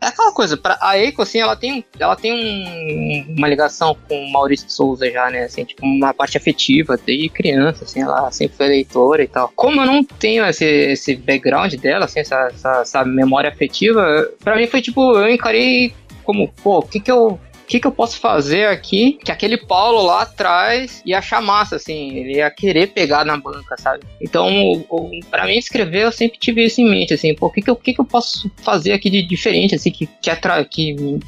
[0.00, 4.24] É aquela coisa, pra, a Eiko, assim, ela tem, ela tem um- uma ligação com
[4.24, 5.44] o Maurício Souza já, né?
[5.44, 9.52] Assim, tipo, uma parte afetiva desde criança, assim, ela sempre foi leitora e tal.
[9.54, 14.56] Como eu não tenho esse, esse background dela, assim, essa, essa, essa memória afetiva, pra
[14.56, 15.94] mim foi tipo, eu encarei
[16.24, 17.38] como, pô, o que que eu.
[17.72, 21.76] O que, que eu posso fazer aqui que aquele Paulo lá atrás ia achar massa,
[21.76, 24.04] assim, ele ia querer pegar na banca, sabe?
[24.20, 24.84] Então,
[25.30, 27.76] pra mim escrever, eu sempre tive isso em mente, assim, pô, o que, que, eu,
[27.76, 31.18] que, que eu posso fazer aqui de diferente, assim, que, que, atra que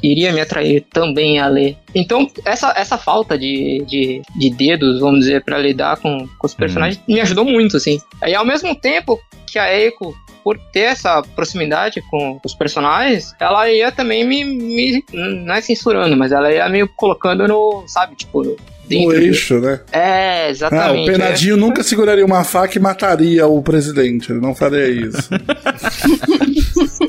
[0.00, 1.76] iria me atrair também a ler.
[1.92, 6.54] Então, essa, essa falta de, de, de dedos, vamos dizer, pra lidar com, com os
[6.54, 7.98] personagens, me ajudou muito, assim.
[8.22, 13.70] Aí, ao mesmo tempo que a Eiko, por ter essa proximidade com os personagens, ela
[13.70, 18.42] ia também me, me não é censurando, mas ela ia me colocando no, sabe, tipo,
[18.42, 18.56] no,
[18.88, 19.80] dentro eixo, né?
[19.92, 21.10] É, Ah, exatamente.
[21.10, 24.32] o Penadinho nunca seguraria uma faca e mataria o presidente.
[24.32, 25.28] Ele não faria isso.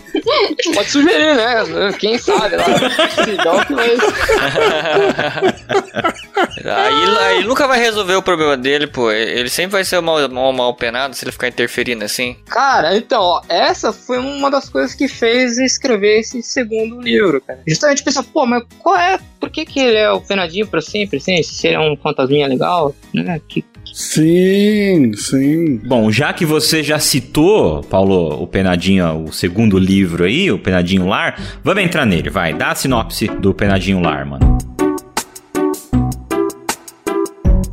[0.73, 1.93] Pode sugerir, né?
[1.97, 2.65] Quem sabe lá.
[3.23, 3.73] Se dá o que.
[6.65, 9.11] Aí, aí nunca vai resolver o problema dele, pô.
[9.11, 12.35] Ele sempre vai ser mal, mal, mal penado se ele ficar interferindo assim.
[12.47, 17.61] Cara, então, ó, essa foi uma das coisas que fez escrever esse segundo livro, cara.
[17.67, 19.19] Justamente pensar, pô, mas qual é?
[19.39, 21.41] Por que, que ele é o penadinho pra sempre, assim?
[21.43, 23.39] Se ele é um fantasminha legal, né?
[23.47, 23.63] Que,
[23.99, 25.75] Sim, sim.
[25.83, 31.05] Bom, já que você já citou, Paulo, o Penadinho, o segundo livro aí, o Penadinho
[31.05, 32.53] Lar, vamos entrar nele, vai.
[32.53, 34.68] Dá a sinopse do Penadinho Lar, mano.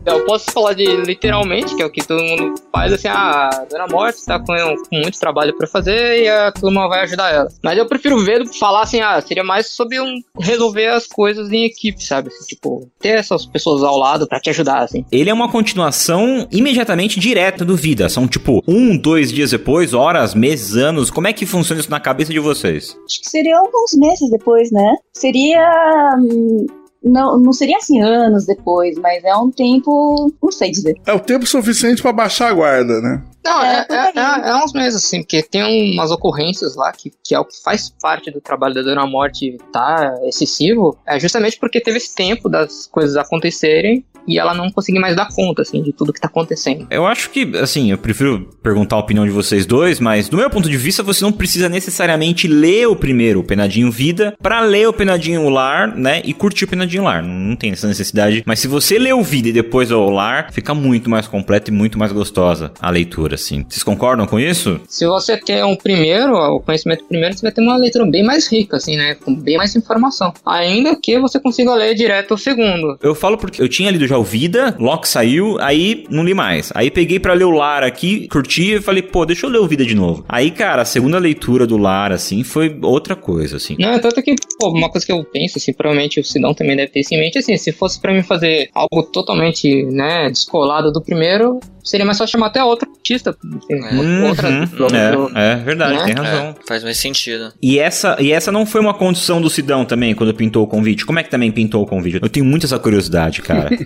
[0.06, 3.64] Eu posso falar de literalmente, que é o que todo mundo faz, assim, ah, a
[3.64, 7.48] Dona Morte tá com, com muito trabalho pra fazer e a turma vai ajudar ela.
[7.62, 11.64] Mas eu prefiro ver falar assim, ah, seria mais sobre um, resolver as coisas em
[11.64, 12.28] equipe, sabe?
[12.28, 15.04] Assim, tipo, ter essas pessoas ao lado pra te ajudar, assim.
[15.10, 18.08] Ele é uma continuação imediatamente direta do Vida.
[18.08, 21.10] São tipo um, dois dias depois, horas, meses, anos.
[21.10, 22.96] Como é que funciona isso na cabeça de vocês?
[23.06, 24.94] Acho que seria alguns meses depois, né?
[25.12, 26.16] Seria.
[26.18, 26.66] hum,
[27.02, 30.32] Não, não seria assim anos depois, mas é um tempo.
[30.42, 30.94] Não sei dizer.
[31.06, 33.22] É o tempo suficiente pra baixar a guarda, né?
[33.44, 37.12] Não, É, é, é, é- é uns meses, assim, porque tem umas ocorrências lá que,
[37.22, 41.56] que é o que faz parte do trabalho da Dona Morte tá excessivo, é justamente
[41.60, 45.82] porque teve esse tempo das coisas acontecerem e ela não conseguir mais dar conta, assim,
[45.82, 46.86] de tudo que tá acontecendo.
[46.90, 50.50] Eu acho que, assim, eu prefiro perguntar a opinião de vocês dois, mas do meu
[50.50, 54.88] ponto de vista, você não precisa necessariamente ler o primeiro, o Penadinho Vida, pra ler
[54.88, 56.20] o Penadinho Lar, né?
[56.24, 57.22] E curtir o Penadinho Lar.
[57.22, 58.42] Não tem essa necessidade.
[58.46, 61.74] Mas se você ler o Vida e depois o Lar, fica muito mais completa e
[61.74, 63.64] muito mais gostosa a leitura, assim.
[63.68, 64.80] Vocês concordam com isso?
[64.88, 68.50] Se você quer um primeiro, o conhecimento primeiro, você vai ter uma leitura bem mais
[68.50, 69.14] rica, assim, né?
[69.14, 70.32] Com bem mais informação.
[70.44, 72.98] Ainda que você consiga ler direto o segundo.
[73.02, 76.72] Eu falo porque eu tinha lido Vida, Loki saiu, aí não li mais.
[76.74, 79.66] Aí peguei pra ler o Lar aqui, curti e falei, pô, deixa eu ler o
[79.66, 80.24] Vida de novo.
[80.28, 83.76] Aí, cara, a segunda leitura do Lar, assim, foi outra coisa, assim.
[83.78, 86.92] Não, tanto que, pô, uma coisa que eu penso, assim, provavelmente o Sidão também deve
[86.92, 91.02] ter isso em mente, assim, se fosse pra mim fazer algo totalmente, né, descolado do
[91.02, 94.48] primeiro, seria mais só chamar até outro artista, enfim, outra...
[94.48, 96.04] Uhum, é, é verdade, né?
[96.04, 96.48] tem razão.
[96.48, 97.52] É, faz mais sentido.
[97.62, 101.06] E essa, e essa não foi uma condição do Sidão também, quando pintou o convite?
[101.06, 102.18] Como é que também pintou o convite?
[102.20, 103.70] Eu tenho muito essa curiosidade, cara.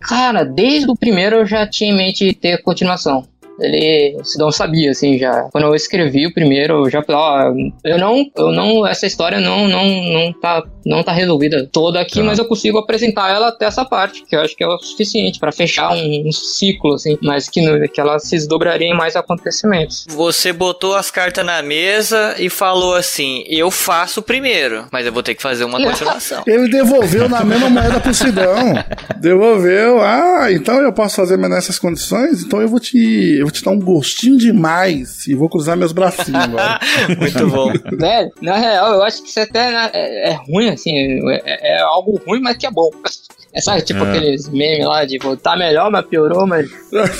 [0.00, 3.26] Cara, desde o primeiro eu já tinha em mente ter continuação.
[3.60, 5.48] Ele, o Sidão sabia, assim, já.
[5.52, 9.38] Quando eu escrevi o primeiro, eu já falei, ó, eu não, eu não, essa história
[9.40, 12.24] não, não, não tá, não tá resolvida toda aqui, Tá.
[12.24, 15.38] mas eu consigo apresentar ela até essa parte, que eu acho que é o suficiente
[15.38, 19.14] pra fechar um, um ciclo, assim, mas que, no- que ela se desdobraria em mais
[19.16, 20.06] acontecimentos.
[20.10, 25.22] Você botou as cartas na mesa e falou assim: eu faço primeiro, mas eu vou
[25.22, 26.42] ter que fazer uma continuação.
[26.46, 28.54] Ele devolveu na mesma moeda pro Sidão.
[29.20, 30.00] Devolveu.
[30.02, 32.42] Ah, então eu posso fazer mas nessas condições?
[32.42, 33.43] Então eu vou te.
[33.44, 36.80] Eu vou te dar um gostinho demais e vou cruzar meus bracinhos agora.
[37.18, 37.72] Muito bom.
[37.98, 40.92] Velho, na real, eu acho que isso até né, é, é ruim, assim,
[41.30, 42.90] é, é algo ruim, mas que é bom.
[43.56, 44.10] É, sabe, tipo É.
[44.10, 46.68] aqueles memes lá de tipo, tá melhor, mas piorou, mas.
[46.90, 47.18] mas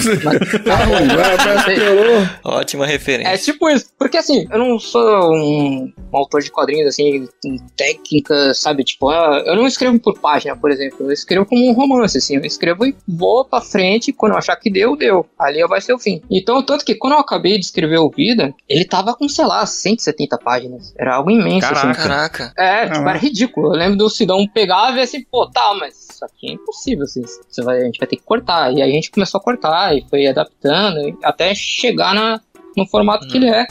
[0.64, 1.06] tá ruim.
[1.06, 2.28] Vai, piorou.
[2.42, 3.32] Ótima referência.
[3.32, 7.56] É tipo isso, porque assim, eu não sou um, um autor de quadrinhos, assim, com
[7.76, 8.82] técnica, sabe?
[8.82, 11.06] Tipo, ah, eu não escrevo por página, por exemplo.
[11.06, 12.34] Eu escrevo como um romance, assim.
[12.34, 15.24] Eu escrevo e vou pra frente, quando eu achar que deu, deu.
[15.38, 16.13] Ali vai ser o fim.
[16.30, 19.64] Então, tanto que quando eu acabei de escrever o Vida, ele tava com, sei lá,
[19.64, 20.94] 170 páginas.
[20.98, 21.92] Era algo imenso, assim.
[21.92, 22.52] Caraca.
[22.56, 23.68] É, tipo, era ridículo.
[23.68, 27.04] Eu lembro do Sidão pegar e ver assim, pô, tá, mas isso aqui é impossível,
[27.04, 28.72] assim, você vai, a gente vai ter que cortar.
[28.72, 32.40] E aí a gente começou a cortar e foi adaptando até chegar na,
[32.76, 33.66] no formato que ele é.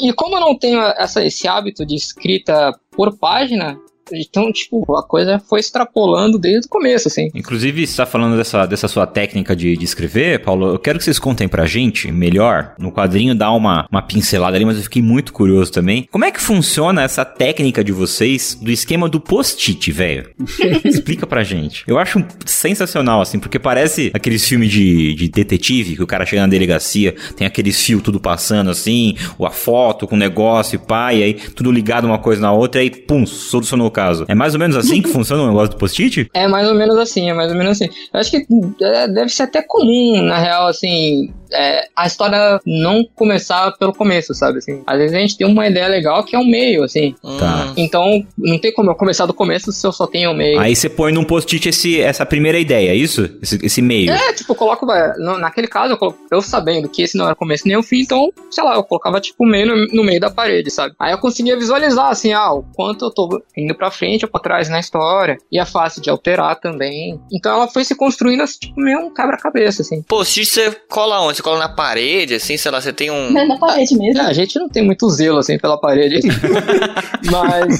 [0.00, 3.78] E como eu não tenho essa, esse hábito de escrita por página,
[4.12, 7.30] então, tipo, a coisa foi extrapolando desde o começo, assim.
[7.34, 10.74] Inclusive, você tá falando dessa, dessa sua técnica de, de escrever, Paulo.
[10.74, 12.74] Eu quero que vocês contem pra gente melhor.
[12.78, 16.08] No quadrinho dá uma, uma pincelada ali, mas eu fiquei muito curioso também.
[16.10, 20.30] Como é que funciona essa técnica de vocês do esquema do post-it, velho?
[20.84, 21.84] Explica pra gente.
[21.86, 26.42] Eu acho sensacional, assim, porque parece aqueles filmes de, de detetive que o cara chega
[26.42, 31.12] na delegacia, tem aqueles fios tudo passando assim, ou a foto com o negócio, pá,
[31.12, 34.26] e aí tudo ligado uma coisa na outra, e aí, pum, solucionou o caso.
[34.28, 36.30] É mais ou menos assim que funciona o negócio do post-it?
[36.34, 37.90] É mais ou menos assim, é mais ou menos assim.
[38.12, 38.46] Eu acho que
[38.82, 44.34] é, deve ser até comum, na real, assim, é, a história não começar pelo começo,
[44.34, 44.58] sabe?
[44.58, 47.14] Assim, às vezes a gente tem uma ideia legal que é um meio, assim.
[47.38, 47.72] Tá.
[47.76, 50.58] Então, não tem como eu começar do começo se eu só tenho um meio.
[50.60, 53.28] Aí você põe num post-it esse- essa primeira ideia, é isso?
[53.42, 54.10] Esse, esse meio.
[54.10, 57.34] É, tipo, eu coloco, é, naquele caso, eu, colo- eu sabendo que esse não era
[57.34, 60.04] o começo nem o fim, então, sei lá, eu colocava, tipo, o meio no, no
[60.04, 60.94] meio da parede, sabe?
[60.98, 64.40] Aí eu conseguia visualizar, assim, ah, o quanto eu tô indo pra frente ou pra
[64.40, 67.20] trás na história, e a fácil de alterar também.
[67.32, 70.02] Então ela foi se construindo, assim, tipo, meio um quebra-cabeça, assim.
[70.02, 71.35] Post-it você cola onde?
[71.36, 73.30] Você cola na parede, assim, sei lá, você tem um.
[73.30, 74.22] Na parede mesmo.
[74.22, 76.20] É, a gente não tem muito zelo, assim, pela parede.
[77.30, 77.78] Mas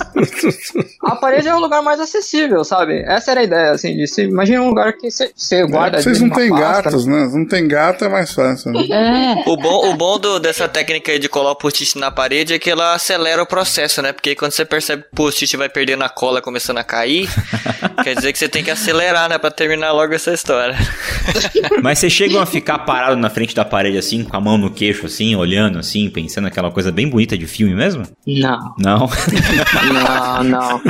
[1.02, 3.02] a parede é um lugar mais acessível, sabe?
[3.06, 5.98] Essa era a ideia, assim, de se imagina um lugar que você- você guarda.
[5.98, 7.28] É, vocês não têm gatos, né?
[7.32, 8.72] Não tem gato é mais fácil.
[8.72, 8.84] Né?
[8.90, 9.48] É.
[9.48, 12.58] O bom, o bom do- dessa técnica aí de colar o post-it na parede é
[12.58, 14.12] que ela acelera o processo, né?
[14.12, 17.28] Porque quando você percebe que o post-it vai perdendo a cola começando a cair,
[18.04, 19.38] quer dizer que você tem que acelerar, né?
[19.38, 20.76] Pra terminar logo essa história.
[21.82, 24.70] Mas vocês chegam a ficar parado na frente da parede assim, com a mão no
[24.70, 28.04] queixo assim, olhando assim, pensando aquela coisa bem bonita de filme mesmo?
[28.26, 28.74] Não.
[28.78, 29.08] Não.
[29.92, 30.82] Não, não.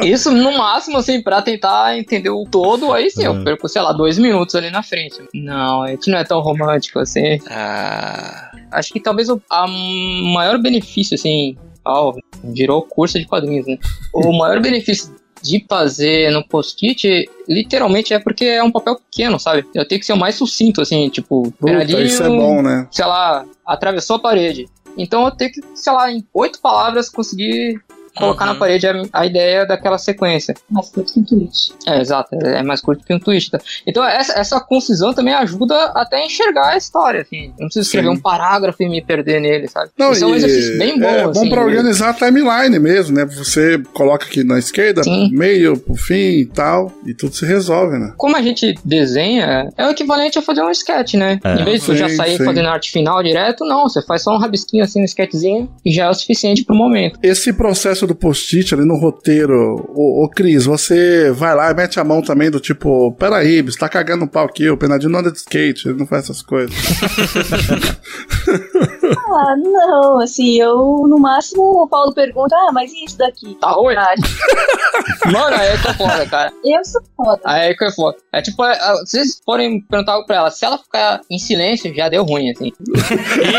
[0.02, 3.92] Isso no máximo, assim, pra tentar entender o todo, aí sim, eu perco, sei lá,
[3.92, 5.22] dois minutos ali na frente.
[5.32, 7.38] Não, a gente não é tão romântico assim.
[7.48, 8.50] Ah.
[8.72, 13.78] Acho que talvez o a maior benefício, assim, ó, virou curso de quadrinhos, né?
[14.12, 19.66] O maior benefício de fazer no post-it, literalmente é porque é um papel pequeno, sabe?
[19.74, 22.88] Eu tenho que ser o mais sucinto, assim, tipo, Puta, Bernardinho, isso é bom, né?
[22.90, 24.66] sei lá, atravessou a parede.
[24.96, 27.78] Então eu tenho que, sei lá, em oito palavras conseguir
[28.16, 28.52] colocar Uhum.
[28.52, 30.54] na parede a, a ideia daquela sequência.
[30.70, 31.72] Mais curto que um tweet.
[31.86, 33.50] É, exato, é mais curto que um twist.
[33.50, 33.58] tá?
[33.86, 37.46] Então essa, essa concisão também ajuda até a enxergar a história, assim.
[37.46, 38.14] Eu não preciso escrever Sim.
[38.14, 39.90] um parágrafo e me perder nele, sabe?
[39.98, 41.48] Não, Isso é um exercício bem bom, É bom assim.
[41.50, 43.24] pra organizar a timeline mesmo, né?
[43.24, 45.30] Você coloca aqui na esquerda, Sim.
[45.32, 48.12] meio, pro fim e tal, e tudo se resolve, né?
[48.16, 51.38] Como a gente desenha, é o equivalente a fazer um sketch, né?
[51.44, 51.54] É.
[51.60, 52.44] Em vez de você já sair sim.
[52.44, 56.04] fazendo arte final direto, não, você faz só um rabisquinho assim, um sketchzinho, e já
[56.06, 57.18] é o suficiente pro momento.
[57.22, 62.00] Esse processo do post-it ali no roteiro, ô, ô Cris, você vai lá e mete
[62.00, 65.20] a mão também do tipo, peraí, você tá cagando um pau aqui, o Penadinho não
[65.20, 66.74] anda de skate, ele não faz essas coisas.
[69.12, 70.76] Ah, não, assim, eu
[71.08, 73.54] no máximo o Paulo pergunta, ah, mas e isso daqui?
[73.60, 73.94] Tá ruim?
[73.96, 74.14] Ah,
[75.30, 76.52] Mano, aí é que é foda, cara.
[76.64, 77.40] eu sou foda.
[77.44, 78.16] Aí é que é foda.
[78.32, 81.38] É tipo, é, é, se vocês forem perguntar algo pra ela, se ela ficar em
[81.38, 82.72] silêncio, já deu ruim, assim.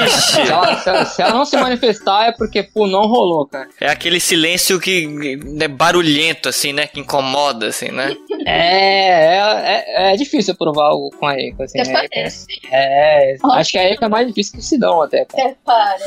[0.09, 3.67] Se ela, se ela- se ela não se manifestar, é porque, pô, não rolou, cara.
[3.79, 6.87] É aquele silêncio que é barulhento, assim, né?
[6.87, 8.15] Que incomoda, assim, né?
[8.45, 11.79] É, é, é, é difícil provar algo com a Eiko, assim.
[11.79, 12.45] A Eiko é- parece.
[12.71, 15.25] É, acho que a Eiko é mais difícil que o Sidão, até.
[15.35, 15.99] Até para.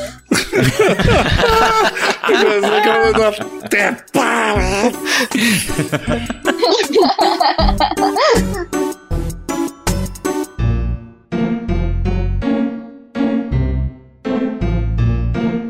[3.63, 4.89] Até para!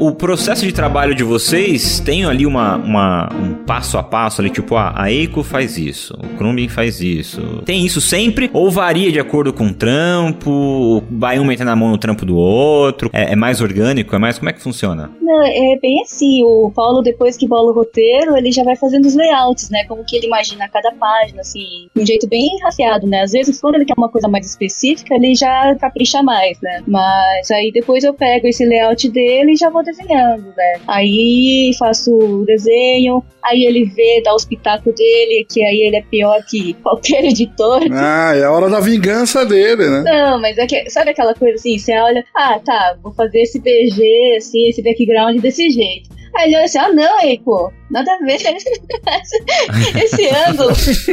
[0.10, 4.50] O processo de trabalho de vocês tem ali uma, uma- um passo a passo ali,
[4.50, 7.62] tipo, ah, a Eiko faz isso, o Krumbin faz isso.
[7.66, 8.50] Tem isso sempre?
[8.54, 11.04] Ou varia de acordo com o trampo?
[11.12, 13.10] Vai um meter na mão no trampo do outro?
[13.14, 14.16] É, é mais orgânico?
[14.16, 14.38] É mais.
[14.40, 15.12] Como é que funciona?
[15.22, 19.06] Não, é bem assim, o Paulo, depois que bola o roteiro, ele já vai fazendo
[19.06, 19.84] os layouts, né?
[19.86, 23.22] Como que ele imagina cada página, assim, de um jeito bem rafiado, né?
[23.22, 26.82] Às vezes, quando ele quer uma coisa mais específica, ele já capricha mais, né?
[26.88, 30.80] Mas aí depois eu pego esse layout dele e já vou desenhando, né?
[30.88, 36.02] Aí faço o desenho, aí ele vê, dá os pitacos dele, que aí ele é
[36.02, 37.82] pior que qualquer editor.
[37.92, 40.04] Ah, é a hora da vingança dele, né?
[40.04, 43.60] Não, mas é que, sabe aquela coisa assim, você olha, ah, tá, vou fazer esse
[43.60, 46.10] BG, assim, esse background desse jeito.
[46.36, 48.38] Aí ele olha assim, ah, não, pô, nada a ver
[50.04, 50.70] esse ângulo.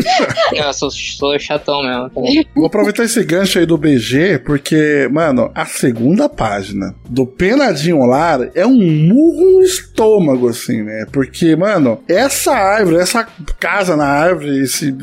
[0.53, 2.11] Eu sou, sou chatão mesmo.
[2.11, 2.47] também.
[2.55, 8.51] Vou aproveitar esse gancho aí do BG, porque, mano, a segunda página do Penadinho Lar
[8.55, 11.07] é um murro no estômago, assim, né?
[11.13, 13.25] Porque, mano, essa árvore, essa
[13.59, 14.95] casa na árvore, esse,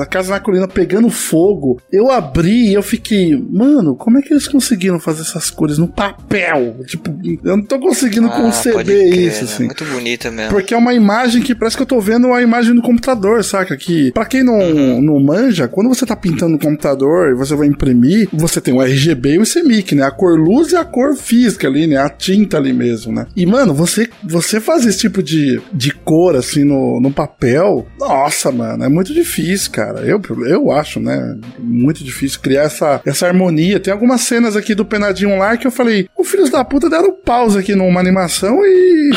[0.00, 4.32] a casa na colina pegando fogo, eu abri e eu fiquei, mano, como é que
[4.32, 6.76] eles conseguiram fazer essas cores no papel?
[6.86, 7.10] Tipo,
[7.44, 9.50] eu não tô conseguindo Ah, conceber crer, isso, né?
[9.50, 9.64] assim.
[9.64, 10.50] Muito bonita mesmo.
[10.50, 13.76] Porque é uma imagem que parece que eu tô vendo a imagem do computador, saca?
[13.76, 15.00] Que, pra quem não, Uhum.
[15.02, 18.82] não manja, quando você tá pintando no computador e você vai imprimir, você tem o
[18.82, 20.02] RGB e o CMYK, né?
[20.04, 21.96] A cor luz e a cor física ali, né?
[21.96, 23.26] A tinta ali mesmo, né?
[23.36, 28.50] E, mano, você, você fazer esse tipo de, de cor, assim, no, no papel, nossa,
[28.52, 30.00] mano, é muito difícil, cara.
[30.00, 31.36] Eu, eu acho, né?
[31.58, 33.80] Muito difícil criar essa, essa harmonia.
[33.80, 37.12] Tem algumas cenas aqui do Penadinho lá que eu falei, o filhos da puta deram
[37.12, 39.10] pausa aqui numa animação e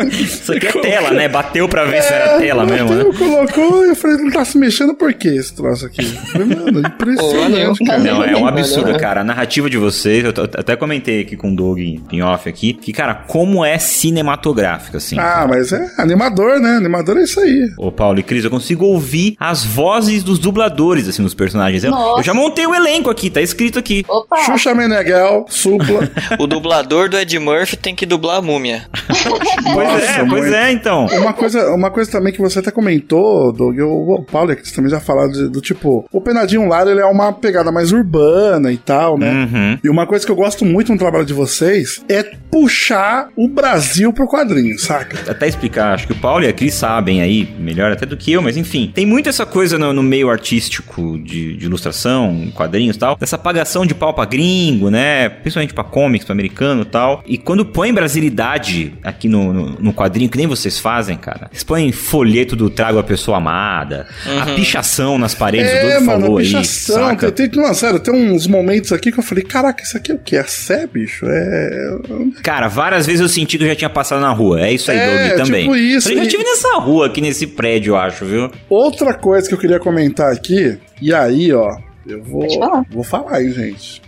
[0.09, 1.27] Isso aqui é tela, né?
[1.27, 3.03] Bateu pra ver se era tela mesmo, né?
[3.03, 6.01] Bateu, colocou, eu falei, não tá se mexendo por quê esse troço aqui?
[6.33, 7.99] Mano, impressionante, cara.
[7.99, 9.21] Não, é um absurdo, cara.
[9.21, 12.91] A narrativa de vocês, eu até comentei aqui com o Doug em off aqui, que,
[12.91, 15.17] cara, como é cinematográfica, assim.
[15.19, 16.77] Ah, mas é animador, né?
[16.77, 17.71] Animador é isso aí.
[17.77, 21.83] Ô, Paulo e Cris, eu consigo ouvir as vozes dos dubladores, assim, dos personagens.
[21.83, 24.05] Eu, eu já montei o elenco aqui, tá escrito aqui.
[24.07, 24.37] Opa!
[24.43, 26.09] Xuxa Meneghel, Supla.
[26.39, 28.87] O dublador do Ed Murphy tem que dublar a múmia.
[29.73, 30.55] Pois Nossa, é, pois muito.
[30.55, 31.05] é, então.
[31.07, 34.55] Uma coisa, uma coisa também que você até comentou, Doug, o, o Paulo e a
[34.55, 37.91] Cris também já falaram de- do tipo, o Penadinho Lar, ele é uma pegada mais
[37.91, 39.31] urbana e tal, né?
[39.51, 39.79] Uhum.
[39.83, 44.11] E uma coisa que eu gosto muito no trabalho de vocês é puxar o Brasil
[44.13, 45.31] pro quadrinho, saca?
[45.31, 48.31] Até explicar, acho que o Paulo e a Cris sabem aí, melhor até do que
[48.31, 52.95] eu, mas enfim, tem muito essa coisa no, no meio artístico de, de ilustração, quadrinhos
[52.95, 55.29] e tal, dessa apagação de pau pra gringo, né?
[55.29, 57.23] Principalmente pra comics, pra americano e tal.
[57.25, 61.63] E quando põe brasilidade aqui no, no, no quadrinho, que nem vocês fazem, cara, vocês
[61.63, 64.07] põem folheto do Trago a Pessoa Amada,
[64.41, 66.95] a pichação nas paredes, o É, Doug mano, falou a aí, pichação.
[66.95, 67.31] saca?
[67.31, 70.15] Tem, tem, não, sério, tem uns momentos aqui que eu falei, caraca, isso aqui é
[70.15, 70.35] o que?
[70.35, 71.25] É Sé, bicho?
[71.27, 71.97] É.
[72.43, 74.61] Cara, várias vezes eu senti que eu já tinha passado na rua.
[74.61, 75.61] É isso aí, É, Doug, também.
[75.63, 78.51] tipo isso, Falei, já e- estive nessa rua aqui nesse prédio, eu acho, viu?
[78.69, 81.77] Outra coisa que eu queria comentar aqui, e aí, ó,
[82.07, 82.83] eu vou, falar.
[82.91, 84.01] vou falar, hein, gente.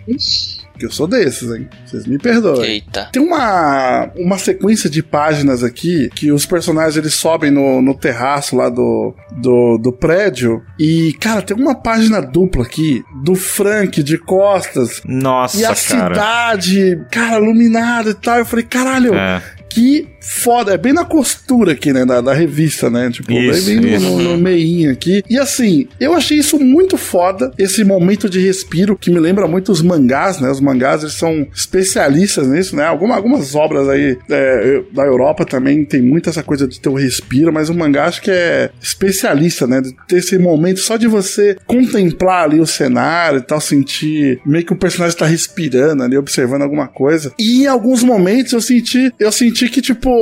[0.77, 1.67] Que eu sou desses, hein?
[1.85, 2.63] Vocês me perdoem.
[2.71, 3.09] Eita.
[3.11, 8.55] Tem uma, uma sequência de páginas aqui que os personagens eles sobem no, no terraço
[8.55, 10.63] lá do, do, do prédio.
[10.79, 15.01] E, cara, tem uma página dupla aqui do Frank de costas.
[15.05, 15.75] Nossa, e a cara.
[15.75, 18.39] cidade, cara, iluminada e tal.
[18.39, 19.41] Eu falei, caralho, É.
[19.69, 20.73] que foda.
[20.73, 22.05] É bem na costura aqui, né?
[22.05, 23.09] Da, da revista, né?
[23.11, 24.05] Tipo, Isso, bem, bem isso.
[24.05, 25.23] no, no meinho aqui.
[25.29, 27.51] E assim, eu achei isso muito foda.
[27.57, 30.49] Esse momento de respiro que me lembra muito os mangás, né?
[30.49, 32.85] Os mangás, eles são especialistas nisso, né?
[32.85, 36.93] Alguma, algumas obras aí é, da Europa também tem muito essa coisa de ter o
[36.93, 39.81] respiro, mas o mangá acho que é especialista, né?
[39.81, 44.65] De ter esse momento só de você contemplar ali o cenário e tal, sentir meio
[44.65, 47.33] que o personagem tá respirando ali, observando alguma coisa.
[47.37, 50.12] E em alguns momentos eu senti, eu senti que, tipo,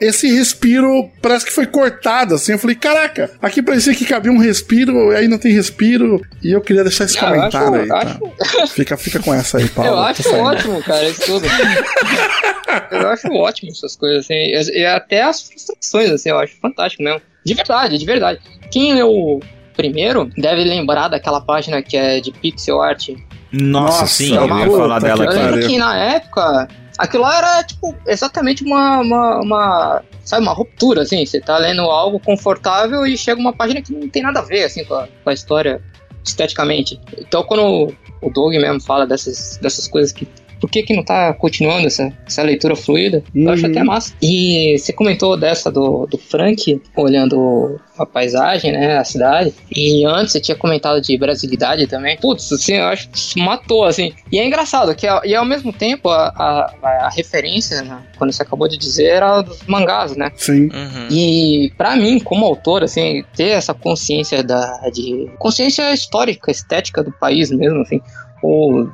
[0.00, 2.52] esse respiro parece que foi cortado, assim.
[2.52, 6.20] Eu falei, caraca, aqui parecia que cabia um respiro, e aí não tem respiro.
[6.42, 8.66] E eu queria deixar esse Ah, comentário acho- aí, tá?
[8.66, 9.90] Fica, fica com essa aí, Paulo.
[9.90, 11.46] eu Tô acho ótimo, cara, isso tudo.
[12.90, 14.34] eu acho ótimo essas coisas, assim.
[14.34, 17.20] E, até as frustrações, assim, eu acho fantástico mesmo.
[17.44, 18.40] De verdade, de verdade.
[18.70, 19.40] Quem leu o
[19.76, 23.10] primeiro deve lembrar daquela página que é de pixel art.
[23.52, 26.68] Nossa, Nossa, sim, eu ia falar dela Eu lembro que na época,
[26.98, 31.24] aquilo lá era, tipo, exatamente uma, uma, uma, sabe, uma ruptura, assim.
[31.24, 34.64] Você tá lendo algo confortável e chega uma página que não tem nada a ver,
[34.64, 35.82] assim, com a, com a história
[36.24, 37.00] esteticamente.
[37.18, 40.26] Então, quando o Doug mesmo fala dessas, dessas coisas que
[40.60, 43.22] por que, que não tá continuando essa, essa leitura fluida?
[43.34, 43.70] Eu acho Uhum.
[43.70, 44.14] até massa.
[44.22, 49.54] E você comentou dessa do, do Frank, olhando a paisagem, né, a cidade.
[49.74, 52.16] E antes você tinha comentado de brasilidade também.
[52.18, 54.12] Putz, assim, eu acho que isso matou, assim.
[54.30, 58.42] E é engraçado, que e ao mesmo tempo a, a, a referência, né, quando você
[58.42, 60.30] acabou de dizer, era dos mangás, né?
[60.36, 60.64] Sim.
[60.66, 61.08] Uhum.
[61.10, 67.12] E pra mim, como autor, assim, ter essa consciência da de consciência histórica, estética do
[67.12, 68.00] país mesmo, assim,
[68.42, 68.88] ou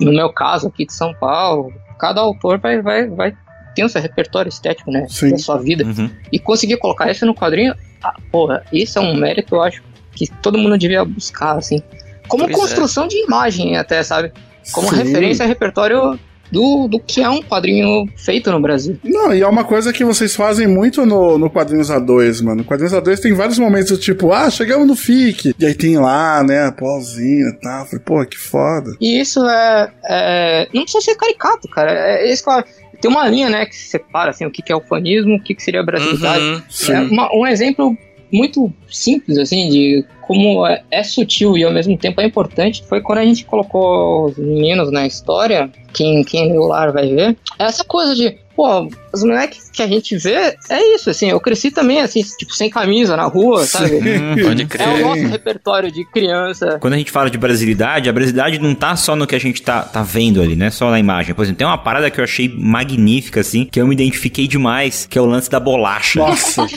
[0.00, 3.36] no meu caso aqui de São Paulo, cada autor vai vai, vai
[3.74, 5.30] ter o seu repertório estético, né, Sim.
[5.30, 6.08] da sua vida Uhum.
[6.30, 9.82] e conseguir colocar isso no quadrinho, ah, porra, isso é um mérito, eu acho
[10.12, 11.82] que todo mundo devia buscar, assim,
[12.28, 12.60] como Pois é.
[12.60, 14.32] construção de imagem até, sabe?
[14.72, 14.96] Como Sim.
[14.96, 16.18] referência a repertório
[16.54, 18.96] do, do que é um quadrinho feito no Brasil.
[19.02, 22.58] Não, e é uma coisa que vocês fazem muito no, no Quadrinhos A2, mano.
[22.58, 25.54] No Quadrinhos A2 tem vários momentos do tipo, ah, chegamos no FIC.
[25.58, 27.84] E aí tem lá, né, a pauzinha e tal.
[27.86, 28.92] Falei, pô, que foda.
[29.00, 31.90] E isso é, é- Não precisa ser caricato, cara.
[31.92, 32.64] É, é isso que eu-
[33.00, 35.62] Tem uma linha, né, que separa assim, o que que é ufanismo, o que, que
[35.62, 36.42] seria brasilidade.
[36.44, 36.62] Uhum.
[36.94, 37.98] É uma- um exemplo
[38.34, 43.00] muito simples, assim, de como é, é sutil e ao mesmo tempo é importante, foi
[43.00, 48.14] quando a gente colocou os meninos na história, quem, quem leu vai ver, essa coisa
[48.14, 52.22] de, pô, os moleques que a gente vê, é isso, assim, eu cresci também, assim,
[52.22, 54.00] tipo, sem camisa na rua, sabe?
[54.42, 55.00] Pode É o crer.
[55.04, 56.78] nosso repertório de criança.
[56.80, 59.62] Quando a gente fala de brasilidade, a brasilidade não tá só no que a gente
[59.62, 60.70] tá, tá vendo ali, né?
[60.70, 61.34] Só na imagem.
[61.34, 65.06] Por exemplo, tem uma parada que eu achei magnífica, assim, que eu me identifiquei demais,
[65.08, 66.20] que é o lance da bolacha.
[66.20, 66.64] Nossa.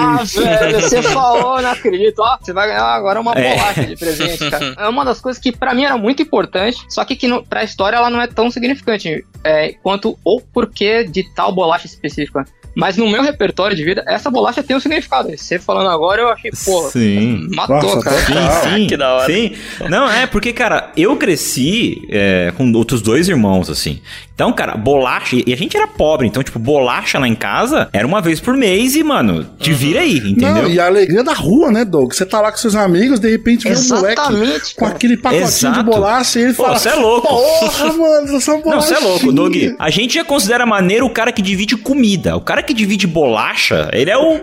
[0.00, 2.18] Ah, velho, você falou, não acredito.
[2.20, 3.54] Ó, você vai ganhar agora uma É.
[3.56, 4.74] bolacha de presente, cara.
[4.78, 7.62] É uma das coisas que pra mim era muito importante, só que, que no, pra
[7.64, 12.44] história ela não é tão significante é, quanto o porquê de tal bolacha específica.
[12.78, 15.36] Mas no meu repertório de vida, essa bolacha tem um significado.
[15.36, 17.48] Você falando agora, eu achei, pô, Sim.
[17.52, 18.16] matou, Nossa, cara.
[18.20, 18.86] Sim, sim.
[18.86, 19.26] Que da hora.
[19.26, 19.52] Sim.
[19.88, 24.00] Não, é, porque, cara, eu cresci é, com outros dois irmãos, assim.
[24.32, 25.34] Então, cara, bolacha.
[25.44, 28.56] E a gente era pobre, então, tipo, bolacha lá em casa era uma vez por
[28.56, 30.62] mês e, mano, te vira aí, entendeu?
[30.62, 32.12] Não, e a alegria da rua, né, Doug?
[32.12, 34.94] Você tá lá com seus amigos, de repente vê um moleque Exatamente, com cara.
[34.94, 35.78] aquele pacotinho Exato.
[35.78, 37.26] de bolacha e ele Pô, fala: você é louco.
[37.26, 38.86] Porra, mano, essa Não, bolacha.
[38.86, 39.56] você é louco, Doug.
[39.76, 42.36] A gente já considera maneiro o cara que divide comida.
[42.36, 44.34] O cara que divide bolacha, ele é o.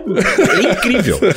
[0.58, 1.20] Ele é incrível.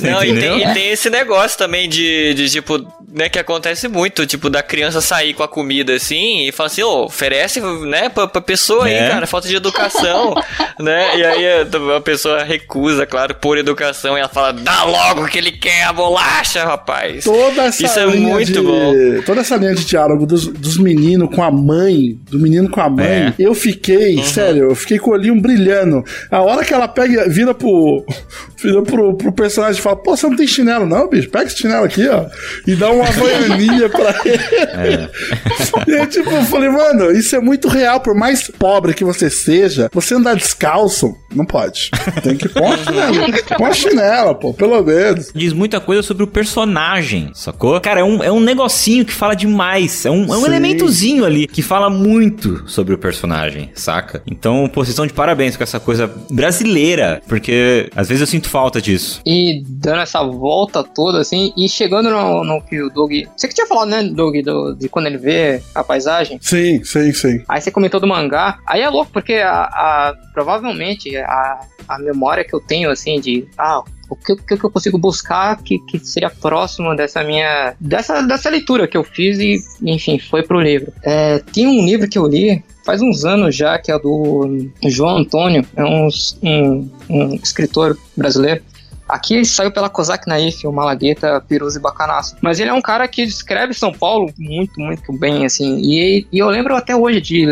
[0.00, 4.26] Não, e tem, e tem esse negócio também de, de, tipo, né, que acontece muito,
[4.26, 8.26] tipo, da criança sair com a comida assim e falar assim, ô, oferece, né, pra,
[8.26, 9.00] pra pessoa É.
[9.04, 10.34] aí, cara, falta de educação,
[10.80, 11.16] né?
[11.18, 15.38] E aí a, a pessoa recusa, claro, por educação, e ela fala, dá logo que
[15.38, 17.24] ele quer a bolacha, rapaz.
[17.24, 18.92] Toda essa Isso é linha muito de, bom.
[19.24, 22.88] Toda essa linha de diálogo dos, dos meninos com a mãe, do menino com a
[22.90, 23.34] mãe, É.
[23.38, 26.02] eu fiquei, sério, eu fiquei com o olhinho brilhando.
[26.30, 28.04] A hora que ela pega, vira pro,
[28.62, 31.28] vira pro, pro personagem e fala: Pô, você não tem chinelo, não, bicho?
[31.30, 32.26] Pega esse chinelo aqui, ó.
[32.66, 35.08] E dá uma havaianinha pra ele.
[35.86, 38.00] E aí, tipo, eu falei, mano, isso é muito real.
[38.00, 41.90] Por mais pobre que você seja, você andar descalço, não pode.
[42.22, 43.26] Tem que pôr chinela.
[43.58, 45.30] Uma chinela, pô, pelo menos.
[45.34, 47.80] Diz muita coisa sobre o personagem, sacou?
[47.80, 50.04] Cara, é um, é um negocinho que fala demais.
[50.06, 50.46] É um, é um Sim.
[50.46, 54.22] elementozinho ali que fala muito sobre o personagem, saca?
[54.26, 58.48] Então, pô, vocês estão de parabéns com essa coisa brasileira, porque às vezes eu sinto
[58.48, 59.20] falta disso.
[59.26, 63.12] E dando essa volta toda, assim, e chegando no, no que o Doug.
[63.36, 66.38] Você que tinha falado, né, Doug, do- de quando ele vê a paisagem.
[66.40, 67.42] Sim, sim, sim.
[67.48, 68.58] Aí você comentou do mangá.
[68.66, 73.46] Aí é louco, porque a, a- provavelmente a, a memória que eu tenho, assim, de.
[73.58, 77.74] Ah, o que, que eu consigo buscar que, que seria próximo dessa minha.
[77.80, 80.92] Dessa, dessa leitura que eu fiz e, enfim, foi pro livro.
[81.02, 82.64] É, tem um livro que eu li.
[82.84, 86.08] Faz uns anos já, que é do João Antônio, é um,
[86.40, 88.62] um, um escritor brasileiro.
[89.08, 92.36] Aqui saiu pela Kozak Naif, o Malagueta, Piruza e Bacanaço.
[92.40, 95.80] Mas ele é um cara que descreve São Paulo muito, muito bem, assim.
[95.80, 97.42] E, e eu lembro até hoje de.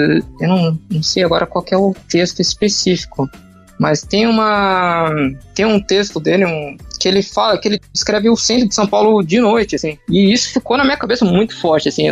[0.40, 3.28] Eu não, não sei agora qual é o texto específico.
[3.84, 5.10] Mas tem uma.
[5.54, 8.86] Tem um texto dele um, que ele fala que ele descreve o centro de São
[8.86, 9.98] Paulo de noite, assim.
[10.08, 12.06] E isso ficou na minha cabeça muito forte, assim.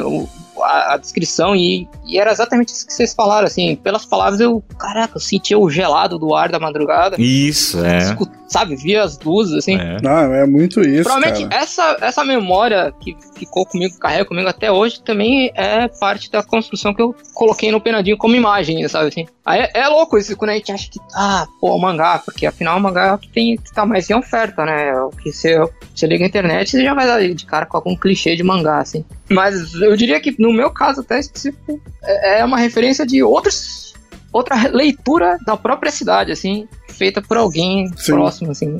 [0.60, 3.76] A, a descrição e, e era exatamente isso que vocês falaram, assim.
[3.76, 7.16] Pelas palavras eu, caraca, eu sentia o gelado do ar da madrugada.
[7.18, 8.16] Isso, é.
[8.48, 9.76] Sabe, via as luzes, assim.
[9.76, 10.00] É.
[10.02, 11.04] Não, é muito isso.
[11.04, 11.62] Provavelmente cara.
[11.62, 16.92] essa, essa memória que ficou comigo, carrega comigo até hoje, também é parte da construção
[16.92, 19.26] que eu coloquei no penadinho como imagem, sabe assim?
[19.44, 22.78] Aí é, é louco isso quando a gente acha que, ah, pô, mangá, porque afinal
[22.78, 24.94] o mangá é o que tem que tá mais em oferta, né?
[25.00, 25.58] O que você,
[25.94, 28.78] você liga a internet você já vai dar de cara com algum clichê de mangá,
[28.78, 29.04] assim.
[29.32, 33.92] Mas eu diria que no meu caso até específico, é é uma referência de outros
[34.32, 38.12] outra leitura da própria cidade, assim, feita por alguém Sim.
[38.12, 38.78] próximo, assim.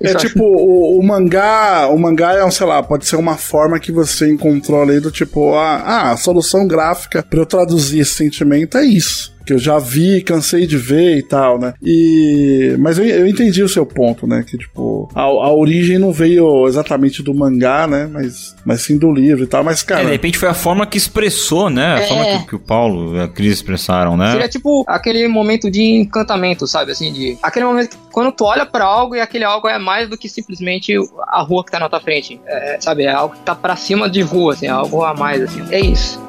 [0.00, 3.78] É tipo, o, o mangá, o mangá é um, sei lá, pode ser uma forma
[3.78, 8.14] que você encontrou ali do tipo, ah, ah, a solução gráfica pra eu traduzir esse
[8.14, 9.32] sentimento é isso.
[9.50, 11.74] Que eu já vi, cansei de ver e tal, né?
[11.82, 12.76] E.
[12.78, 14.44] Mas eu, eu entendi o seu ponto, né?
[14.48, 18.08] Que, tipo, a, a origem não veio exatamente do mangá, né?
[18.12, 19.64] Mas, mas sim do livro e tal.
[19.64, 20.04] Mas, É, cara.
[20.04, 21.94] de repente foi a forma que expressou, né?
[21.94, 22.06] A É.
[22.06, 24.30] forma que, que o Paulo e a Cris expressaram, né?
[24.30, 26.92] Seria tipo aquele momento de encantamento, sabe?
[26.92, 27.36] Assim, de.
[27.42, 30.28] Aquele momento que quando tu olha pra algo e aquele algo é mais do que
[30.28, 30.94] simplesmente
[31.26, 32.40] a rua que tá na tua frente.
[32.46, 33.02] É, sabe?
[33.02, 35.60] É algo que tá pra cima de rua, assim, é algo a mais, assim.
[35.72, 36.20] É isso.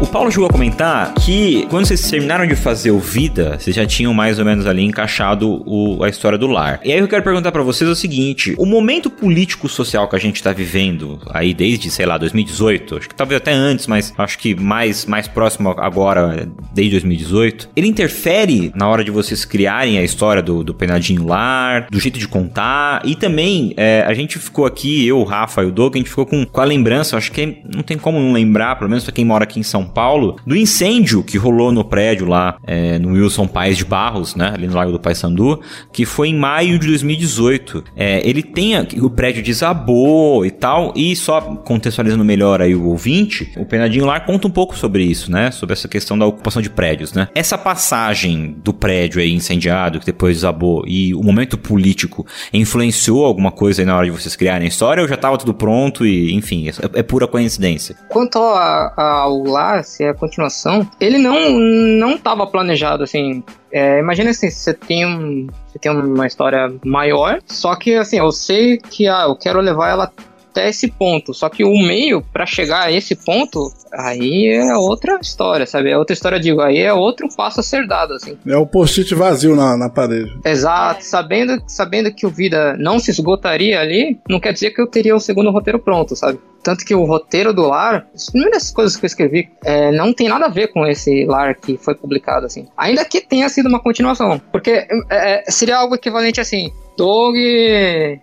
[0.00, 3.86] O Paulo chegou a comentar que quando vocês terminaram de fazer o Vida, vocês já
[3.86, 6.80] tinham mais ou menos ali encaixado o- a história do lar.
[6.82, 10.42] E aí eu quero perguntar pra vocês o seguinte: o momento político-social que a gente
[10.42, 14.54] tá vivendo aí desde, sei lá, 2018, acho que talvez até antes, mas acho que
[14.54, 20.42] mais, mais próximo agora, desde 2018, ele interfere na hora de vocês criarem a história
[20.42, 25.06] do, do Penadinho Lar, do jeito de contar, e também é, a gente ficou aqui,
[25.06, 27.58] eu, o Rafa e o Doug, a gente ficou com, com a lembrança, acho que
[27.72, 30.56] não tem como não lembrar, pelo menos pra quem mora aqui em São Paulo, do
[30.56, 34.74] incêndio que rolou no prédio lá, é, no Wilson Paes de Barros, né, ali no
[34.74, 35.60] Lago do Paissandu,
[35.92, 37.84] que foi em maio de 2018.
[37.96, 43.52] É, ele tem, o prédio desabou e tal, e só contextualizando melhor aí o ouvinte,
[43.56, 46.70] o Penadinho Lar conta um pouco sobre isso, né, sobre essa questão da ocupação de
[46.70, 47.28] prédios, né.
[47.34, 53.50] Essa passagem do prédio aí incendiado, que depois desabou, e o momento político influenciou alguma
[53.50, 56.34] coisa aí na hora de vocês criarem a história, ou já tava tudo pronto e,
[56.34, 57.96] enfim, é, é pura coincidência?
[58.08, 63.42] Quanto ao lar, se é a continuação, ele não não estava planejado assim.
[63.72, 68.32] É, imagina assim, você tem um, você tem uma história maior, só que assim, eu
[68.32, 70.12] sei que ah, eu quero levar ela
[70.50, 75.18] até esse ponto, só que o meio pra chegar a esse ponto, aí é outra
[75.20, 75.90] história, sabe?
[75.90, 78.36] É outra história, digo, aí é outro passo a ser dado, assim.
[78.46, 80.36] É o post-it vazio na, na parede.
[80.44, 84.86] Exato, sabendo, sabendo que o Vida não se esgotaria ali, não quer dizer que eu
[84.86, 86.38] teria o segundo roteiro pronto, sabe?
[86.62, 90.28] Tanto que o roteiro do Lar, uma das coisas que eu escrevi, é, não tem
[90.28, 92.66] nada a ver com esse Lar que foi publicado, assim.
[92.76, 94.40] Ainda que tenha sido uma continuação.
[94.52, 96.70] Porque é, seria algo equivalente assim.
[96.96, 97.34] Doug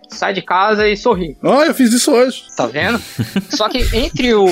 [0.08, 1.36] sai de casa e sorri.
[1.42, 2.44] Ó, eu fiz isso hoje.
[2.56, 3.00] Tá vendo?
[3.50, 4.46] Só que entre o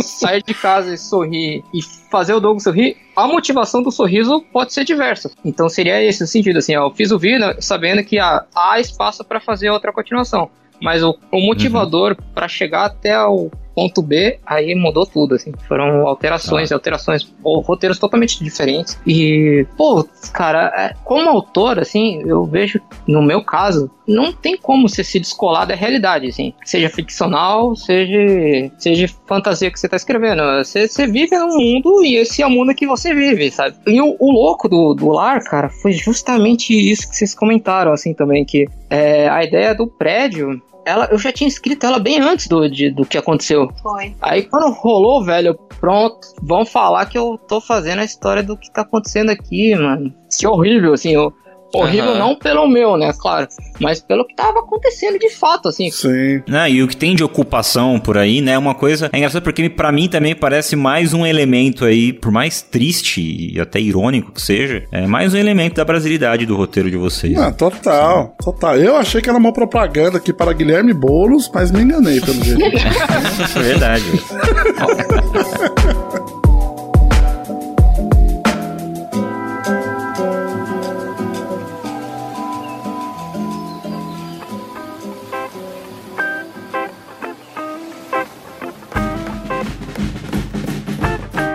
[0.00, 4.72] sair de casa e sorrir e fazer o Doug sorrir, a motivação do sorriso pode
[4.72, 5.28] ser diversa.
[5.44, 8.78] Então seria esse o sentido, assim, ó, eu fiz o vídeo sabendo que ah, há
[8.78, 10.48] espaço para fazer outra continuação.
[10.82, 15.52] Mas o, o motivador para chegar até o ponto B, aí mudou tudo, assim.
[15.66, 18.98] Foram alterações, alterações, ou roteiros totalmente diferentes.
[19.06, 24.88] E, pô, cara, é, como autor, assim, eu vejo, no meu caso, não tem como
[24.88, 26.52] você se descolar da realidade, assim.
[26.64, 30.42] Seja ficcional, seja, seja fantasia que você tá escrevendo.
[30.58, 33.76] Você, você vive num mundo e esse é o mundo que você vive, sabe?
[33.86, 38.12] E o, o louco do, do lar, cara, foi justamente isso que vocês comentaram, assim,
[38.12, 42.46] também, que é, a ideia do prédio ela, eu já tinha escrito ela bem antes
[42.46, 43.68] do, de, do que aconteceu.
[43.82, 44.14] Foi.
[44.20, 48.70] Aí quando rolou, velho, pronto, vão falar que eu tô fazendo a história do que
[48.70, 50.12] tá acontecendo aqui, mano.
[50.38, 51.32] Que horrível, assim, eu,
[51.74, 52.18] horrível Aham.
[52.18, 53.48] não pelo meu, né, claro,
[53.80, 55.90] mas pelo que tava acontecendo de fato, assim.
[55.90, 56.42] Sim.
[56.48, 59.10] Né, e o que tem de ocupação por aí, né, é uma coisa...
[59.12, 63.20] É engraçado porque pra mim também parece mais um elemento aí, por mais triste
[63.54, 67.36] e até irônico que seja, é mais um elemento da brasilidade do roteiro de vocês.
[67.38, 68.76] Ah, total, total.
[68.76, 72.62] Eu achei que era uma propaganda aqui para Guilherme Boulos, mas me enganei pelo jeito.
[73.56, 74.04] é verdade.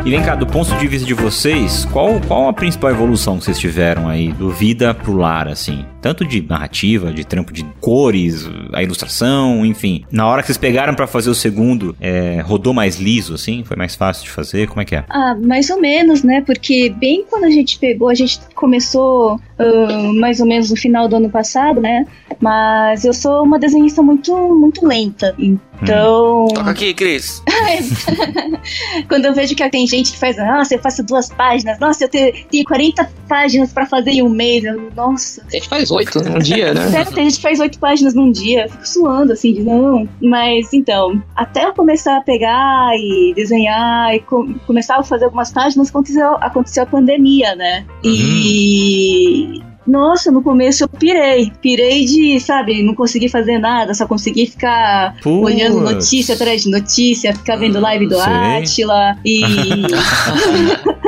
[0.07, 3.43] E vem cá, do ponto de vista de vocês, qual, qual a principal evolução que
[3.43, 5.83] vocês tiveram aí do vida pro lar, assim?
[6.01, 10.05] Tanto de narrativa, de trampo de cores, a ilustração, enfim.
[10.09, 13.65] Na hora que vocês pegaram pra fazer o segundo, é, rodou mais liso, assim?
[13.65, 14.69] Foi mais fácil de fazer?
[14.69, 15.03] Como é que é?
[15.09, 16.39] Ah, mais ou menos, né?
[16.39, 21.09] Porque bem quando a gente pegou, a gente começou ah, mais ou menos no final
[21.09, 22.07] do ano passado, né?
[22.39, 25.35] Mas eu sou uma desenhista muito, muito lenta.
[25.37, 25.66] Então.
[25.85, 27.41] Toca aqui, Cris.
[29.07, 32.09] Quando eu vejo que tem gente que faz, nossa, eu faço duas páginas, nossa, eu
[32.09, 34.63] te- tenho 40 páginas pra fazer em um mês.
[34.63, 35.43] Eu, nossa.
[35.47, 36.87] A gente faz oito num dia, né?
[36.91, 38.63] Sério, tem gente que faz oito páginas num dia.
[38.65, 40.07] Eu fico suando, assim, de não.
[40.21, 45.51] Mas então, até eu começar a pegar e desenhar e co- começar a fazer algumas
[45.51, 47.85] páginas, aconteceu, aconteceu a pandemia, né?
[48.03, 49.61] E.
[49.87, 51.51] Nossa, no começo eu pirei.
[51.61, 55.45] Pirei de, sabe, não consegui fazer nada, só consegui ficar Putz.
[55.45, 58.23] olhando notícia atrás de notícia, ficar vendo live do Sei.
[58.33, 59.41] Átila e.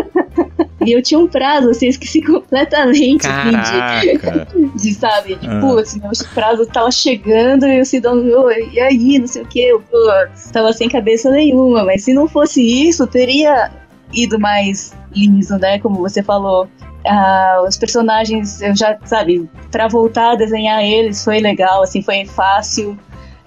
[0.85, 5.59] E eu tinha um prazo, assim, eu esqueci completamente assim, de, de, sabe, de, Ah.
[5.59, 8.15] putz, meu prazo tava chegando e o Sidão,
[8.45, 12.13] "Oi, e aí, não sei o que, eu putz, tava sem cabeça nenhuma, mas se
[12.13, 13.69] não fosse isso, teria
[14.13, 16.67] ido mais liso, né, como você falou.
[17.09, 22.23] Ah, os personagens, eu já, sabe, pra voltar a desenhar eles foi legal, assim, foi
[22.25, 22.95] fácil.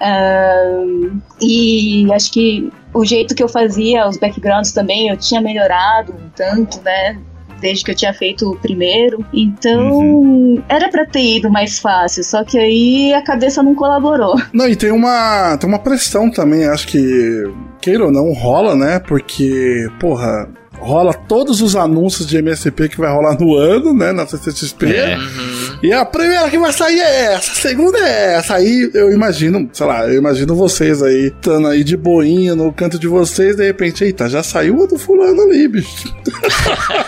[0.00, 0.82] Ah,
[1.40, 6.28] e acho que o jeito que eu fazia os backgrounds também eu tinha melhorado um
[6.34, 7.18] tanto, né?
[7.60, 9.24] Desde que eu tinha feito o primeiro.
[9.32, 14.34] Então, era pra ter ido mais fácil, só que aí a cabeça não colaborou.
[14.52, 17.44] Não, e tem uma, tem uma pressão também, acho que,
[17.80, 18.98] queira ou não, rola, né?
[18.98, 20.48] Porque, porra,
[20.82, 24.12] rola todos os anúncios de MSP que vai rolar no ano, né?
[24.12, 24.86] Na CCXP.
[24.86, 25.16] É.
[25.82, 28.54] E a primeira que vai sair é essa, a segunda é essa.
[28.54, 32.98] Aí eu imagino, sei lá, eu imagino vocês aí, estando aí de boinha no canto
[32.98, 36.14] de vocês, de repente, eita, já saiu a do fulano ali, bicho.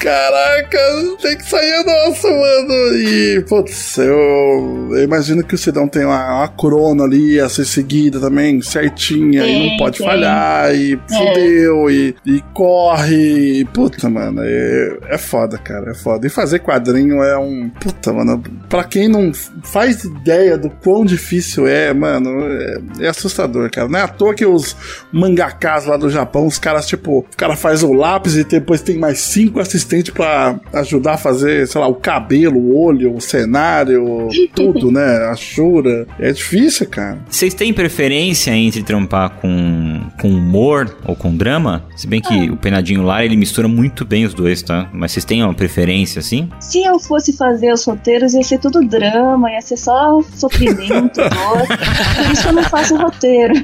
[0.00, 0.78] Caraca,
[1.20, 2.96] tem que sair a nossa, mano.
[2.98, 7.64] E, putz, eu, eu imagino que o Sidão tem uma, uma crono ali a ser
[7.64, 10.06] seguida também, certinha, e não Tem, pode tem.
[10.06, 13.60] falhar, e fudeu, e, e corre.
[13.60, 16.26] E, puta, mano, é, é foda, cara, é foda.
[16.26, 17.68] E fazer quadrinho é um.
[17.80, 19.32] Puta, mano, pra quem não
[19.64, 23.88] faz ideia do quão difícil é, mano, é, é assustador, cara.
[23.88, 24.76] Não é à toa que os
[25.12, 28.98] mangakas lá do Japão, os caras, tipo, o cara faz o lápis e depois tem
[28.98, 34.28] mais cinco assistentes pra ajudar a fazer, sei lá, o cabelo, o olho, o cenário,
[34.54, 35.26] tudo, né?
[35.30, 36.06] A chura.
[36.18, 37.18] É difícil, cara.
[37.28, 41.84] Vocês têm preferência entre trampar com, com humor ou com drama?
[41.96, 44.88] Se bem que o Penadinho lá, ele mistura muito bem os dois, tá?
[44.92, 46.48] Mas vocês têm uma preferência, assim?
[46.60, 51.66] Se eu fosse fazer os roteiros, ia ser tudo drama, ia ser só sofrimento, dor.
[51.66, 53.54] Por isso eu não faço roteiro.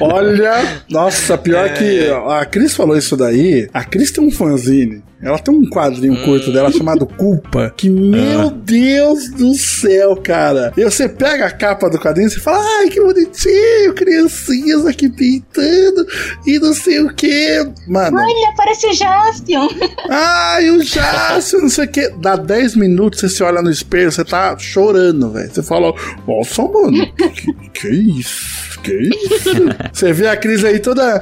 [0.00, 3.68] Olha, nossa, pior que a Cris falou isso daí.
[3.72, 5.02] A Cris tem um fanzine.
[5.20, 7.72] Ela tem um quadrinho curto dela chamado Culpa.
[7.74, 10.72] Que, meu Deus do céu, cara.
[10.76, 15.08] E você pega a capa do quadrinho e você fala: Ai, que bonitinho, criancinhas aqui
[15.08, 16.06] pintando
[16.46, 17.66] e não sei o que.
[17.88, 18.18] Mano.
[18.18, 19.68] Olha, parece Jaspion.
[20.10, 22.08] Ai, o Jácio, não sei o que.
[22.20, 25.50] Dá 10 minutos, você se olha no espelho, você tá chorando, velho.
[25.50, 25.94] Você fala,
[26.28, 28.65] nossa, mano, que, que isso?
[28.86, 29.50] Que isso?
[29.92, 31.20] Você vê a Cris aí toda.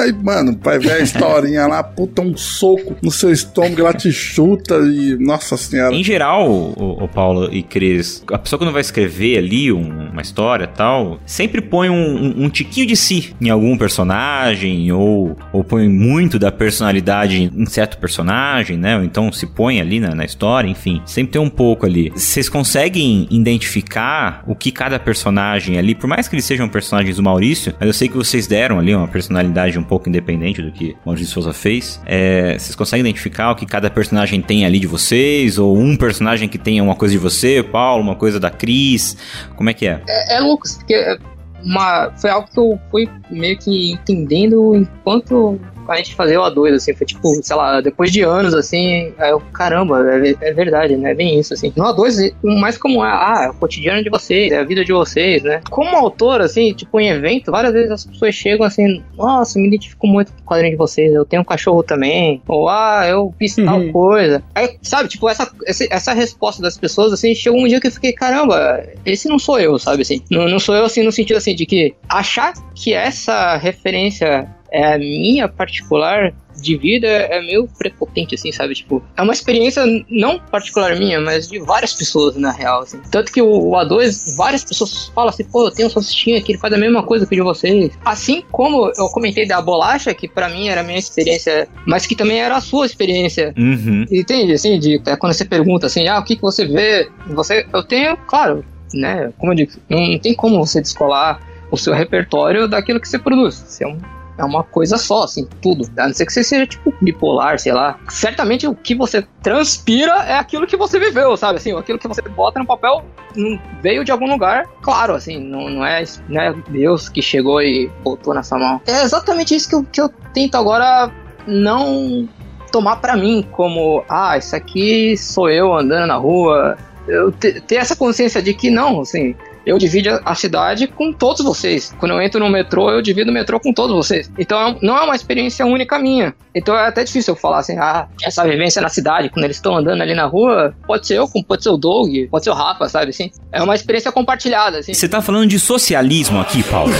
[0.00, 4.12] Aí, mano, vai ver a historinha lá, puta, um soco no seu estômago, ela te
[4.12, 5.16] chuta e.
[5.18, 5.94] Nossa senhora.
[5.94, 10.66] Em geral, o, Paulo e Cris, a pessoa quando vai escrever ali um- uma história
[10.66, 15.88] tal, sempre põe um, um- um tiquinho de si em algum personagem, ou, ou põe
[15.88, 18.96] muito da personalidade em certo personagem, né?
[18.98, 21.00] Ou então se põe ali na, na história, enfim.
[21.06, 22.10] Sempre tem um pouco ali.
[22.14, 27.22] Vocês conseguem identificar o que cada personagem ali, por mais que eles sejam personagens do
[27.22, 30.94] Maurício, mas eu sei que vocês deram ali uma personalidade um pouco independente do que
[31.04, 32.00] Maurício Souza fez.
[32.06, 35.58] É, vocês conseguem identificar o que cada personagem tem ali de vocês?
[35.58, 39.16] Ou um personagem que tenha uma coisa de você, Paulo, uma coisa da Cris?
[39.56, 40.01] Como é que é?
[40.08, 41.18] É, é louco, porque é
[41.62, 46.74] uma, foi algo que eu fui meio que entendendo enquanto a gente fazia o A2,
[46.74, 50.96] assim, foi tipo, sei lá, depois de anos, assim, aí eu, caramba, é, é verdade,
[50.96, 51.72] né, bem isso, assim.
[51.76, 54.84] No A2, o mais comum é, ah, é o cotidiano de vocês, é a vida
[54.84, 55.60] de vocês, né.
[55.70, 60.06] Como autor, assim, tipo, em evento, várias vezes as pessoas chegam assim, nossa, me identifico
[60.06, 63.54] muito com o quadrinho de vocês, eu tenho um cachorro também, ou, ah, eu fiz
[63.56, 64.42] tal coisa.
[64.54, 67.92] Aí, sabe, tipo, essa, esse- essa resposta das pessoas, assim, chegou um dia que eu
[67.92, 70.22] fiquei, caramba, esse não sou eu, sabe, assim.
[70.30, 74.94] Não, não sou eu, assim, no sentido, assim, de que achar que essa referência é
[74.94, 78.74] a minha particular de vida é meio prepotente, assim, sabe?
[78.74, 83.00] Tipo, é uma experiência não particular minha, mas de várias pessoas, na real, assim.
[83.10, 86.52] Tanto que o, o A2, várias pessoas falam assim, pô, eu tenho um salsichinha que
[86.52, 87.92] ele faz a mesma coisa que o de vocês.
[88.04, 92.14] Assim como eu comentei da bolacha, que pra mim era a minha experiência, mas que
[92.14, 93.54] também era a sua experiência.
[93.56, 94.04] Uhum.
[94.10, 94.52] Entende?
[94.52, 97.10] Assim, de, é quando você pergunta assim, ah, o que, que você vê?
[97.28, 98.64] Você, eu tenho, claro,
[98.94, 99.32] né?
[99.38, 103.54] Como eu digo, não tem como você descolar o seu repertório daquilo que você produz.
[103.54, 103.98] Você é, um-
[104.42, 105.88] é uma coisa só, assim, tudo.
[105.98, 107.98] A não ser que você seja, tipo, bipolar, sei lá.
[108.08, 111.56] Certamente o que você transpira é aquilo que você viveu, sabe?
[111.58, 113.04] Assim, aquilo que você bota no papel
[113.36, 114.66] não veio de algum lugar.
[114.82, 118.80] Claro, assim, não, não, é, não é Deus que chegou e botou na sua mão.
[118.86, 121.10] É exatamente isso que eu, que eu tento agora
[121.46, 122.28] não
[122.70, 126.76] tomar pra mim como, ah, isso aqui sou eu andando na rua.
[127.06, 129.34] Eu te- ter essa consciência de que não, assim,
[129.66, 131.94] eu divido a- cidade com todos vocês.
[132.00, 134.30] Quando eu entro no metrô, eu divido o metrô com todos vocês.
[134.38, 136.34] Então é não é uma experiência única minha.
[136.54, 139.76] Então é até difícil eu falar assim, ah, essa vivência na cidade, quando eles estão
[139.76, 142.88] andando ali na rua, pode ser eu, pode ser o Doug, pode ser o Rafa,
[142.88, 143.30] sabe assim?
[143.52, 144.92] É uma experiência compartilhada, assim.
[144.92, 146.92] Você tá falando de socialismo aqui, Paulo?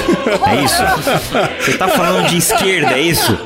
[0.49, 0.83] É isso?
[1.61, 3.37] Você tá falando de esquerda, é isso?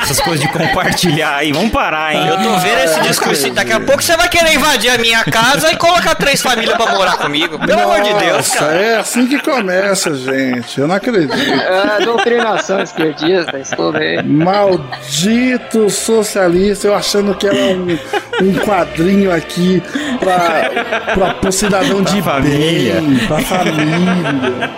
[0.00, 2.26] Essas coisas de compartilhar aí, vamos parar, hein?
[2.28, 3.50] Eu tô vendo esse discurso.
[3.50, 6.92] Daqui a pouco você vai querer invadir a minha casa e colocar três famílias pra
[6.94, 7.58] morar comigo.
[7.58, 8.80] Pelo amor de Deus, Nossa, cara.
[8.80, 10.80] É assim que começa, gente.
[10.80, 11.32] Eu não acredito.
[11.32, 14.22] É, doutrinação esquerdista, isso tudo aí.
[14.22, 17.98] Maldito socialista, eu achando que era um,
[18.42, 19.82] um quadrinho aqui
[20.18, 20.70] pra,
[21.14, 23.00] pra, pro cidadão de família.
[23.00, 24.70] bem, pra família.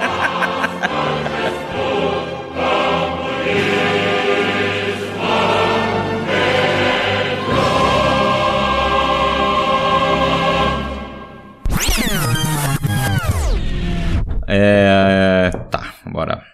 [14.54, 15.50] É.
[15.70, 16.44] Tá, bora.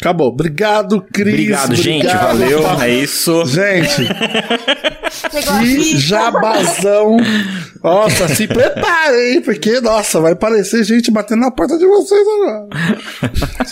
[0.00, 0.28] Acabou.
[0.28, 1.34] Obrigado, Cris.
[1.34, 2.06] Obrigado, gente.
[2.06, 2.80] Obrigado, Valeu.
[2.80, 3.44] É isso.
[3.44, 4.02] Gente,
[5.60, 7.18] que jabazão.
[7.84, 12.68] Nossa, se preparem, porque, nossa, vai aparecer gente batendo na porta de vocês agora.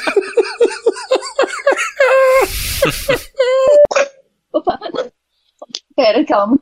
[4.53, 4.79] Opa.
[5.97, 6.59] Pera, calma.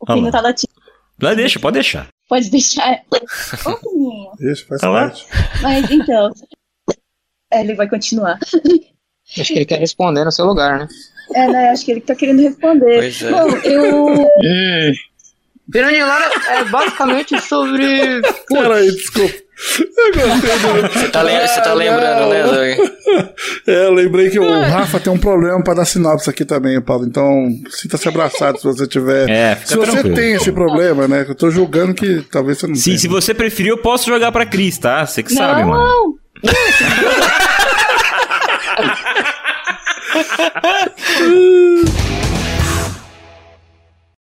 [0.00, 0.30] O lá.
[0.30, 0.72] tá latindo.
[1.20, 2.08] Não, deixa, pode deixar.
[2.28, 3.00] Pode deixar.
[3.66, 4.30] Ô, Pininho.
[4.38, 5.00] Deixa, faz Tá lá?
[5.08, 5.26] parte.
[5.62, 6.30] Mas então.
[7.50, 8.38] é, Ele vai continuar.
[8.42, 10.88] Acho que ele quer responder no seu lugar, né?
[11.34, 11.68] É, né?
[11.70, 12.98] Acho que ele que tá querendo responder.
[13.00, 13.30] Pois é.
[13.30, 14.06] Bom, eu.
[14.06, 14.92] Hum.
[15.70, 18.22] Piranilada é basicamente sobre.
[18.48, 19.34] Peraí, desculpa.
[19.96, 20.88] Eu gostei do...
[20.94, 22.88] Você tá, lem- você tá lembrando, né, Doug?
[23.66, 27.04] É, eu lembrei que o Rafa tem um problema pra dar sinopse aqui também, Paulo.
[27.06, 29.28] Então, sinta-se abraçado se você tiver.
[29.28, 30.14] É, fica se você tranquilo.
[30.14, 31.24] tem esse problema, né?
[31.24, 32.98] que Eu tô julgando que talvez você não Sim, tenha.
[32.98, 35.04] se você preferir, eu posso jogar pra Cris, tá?
[35.04, 35.82] Você que sabe, mano.
[35.84, 36.18] Não!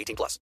[0.00, 0.38] 18 plus.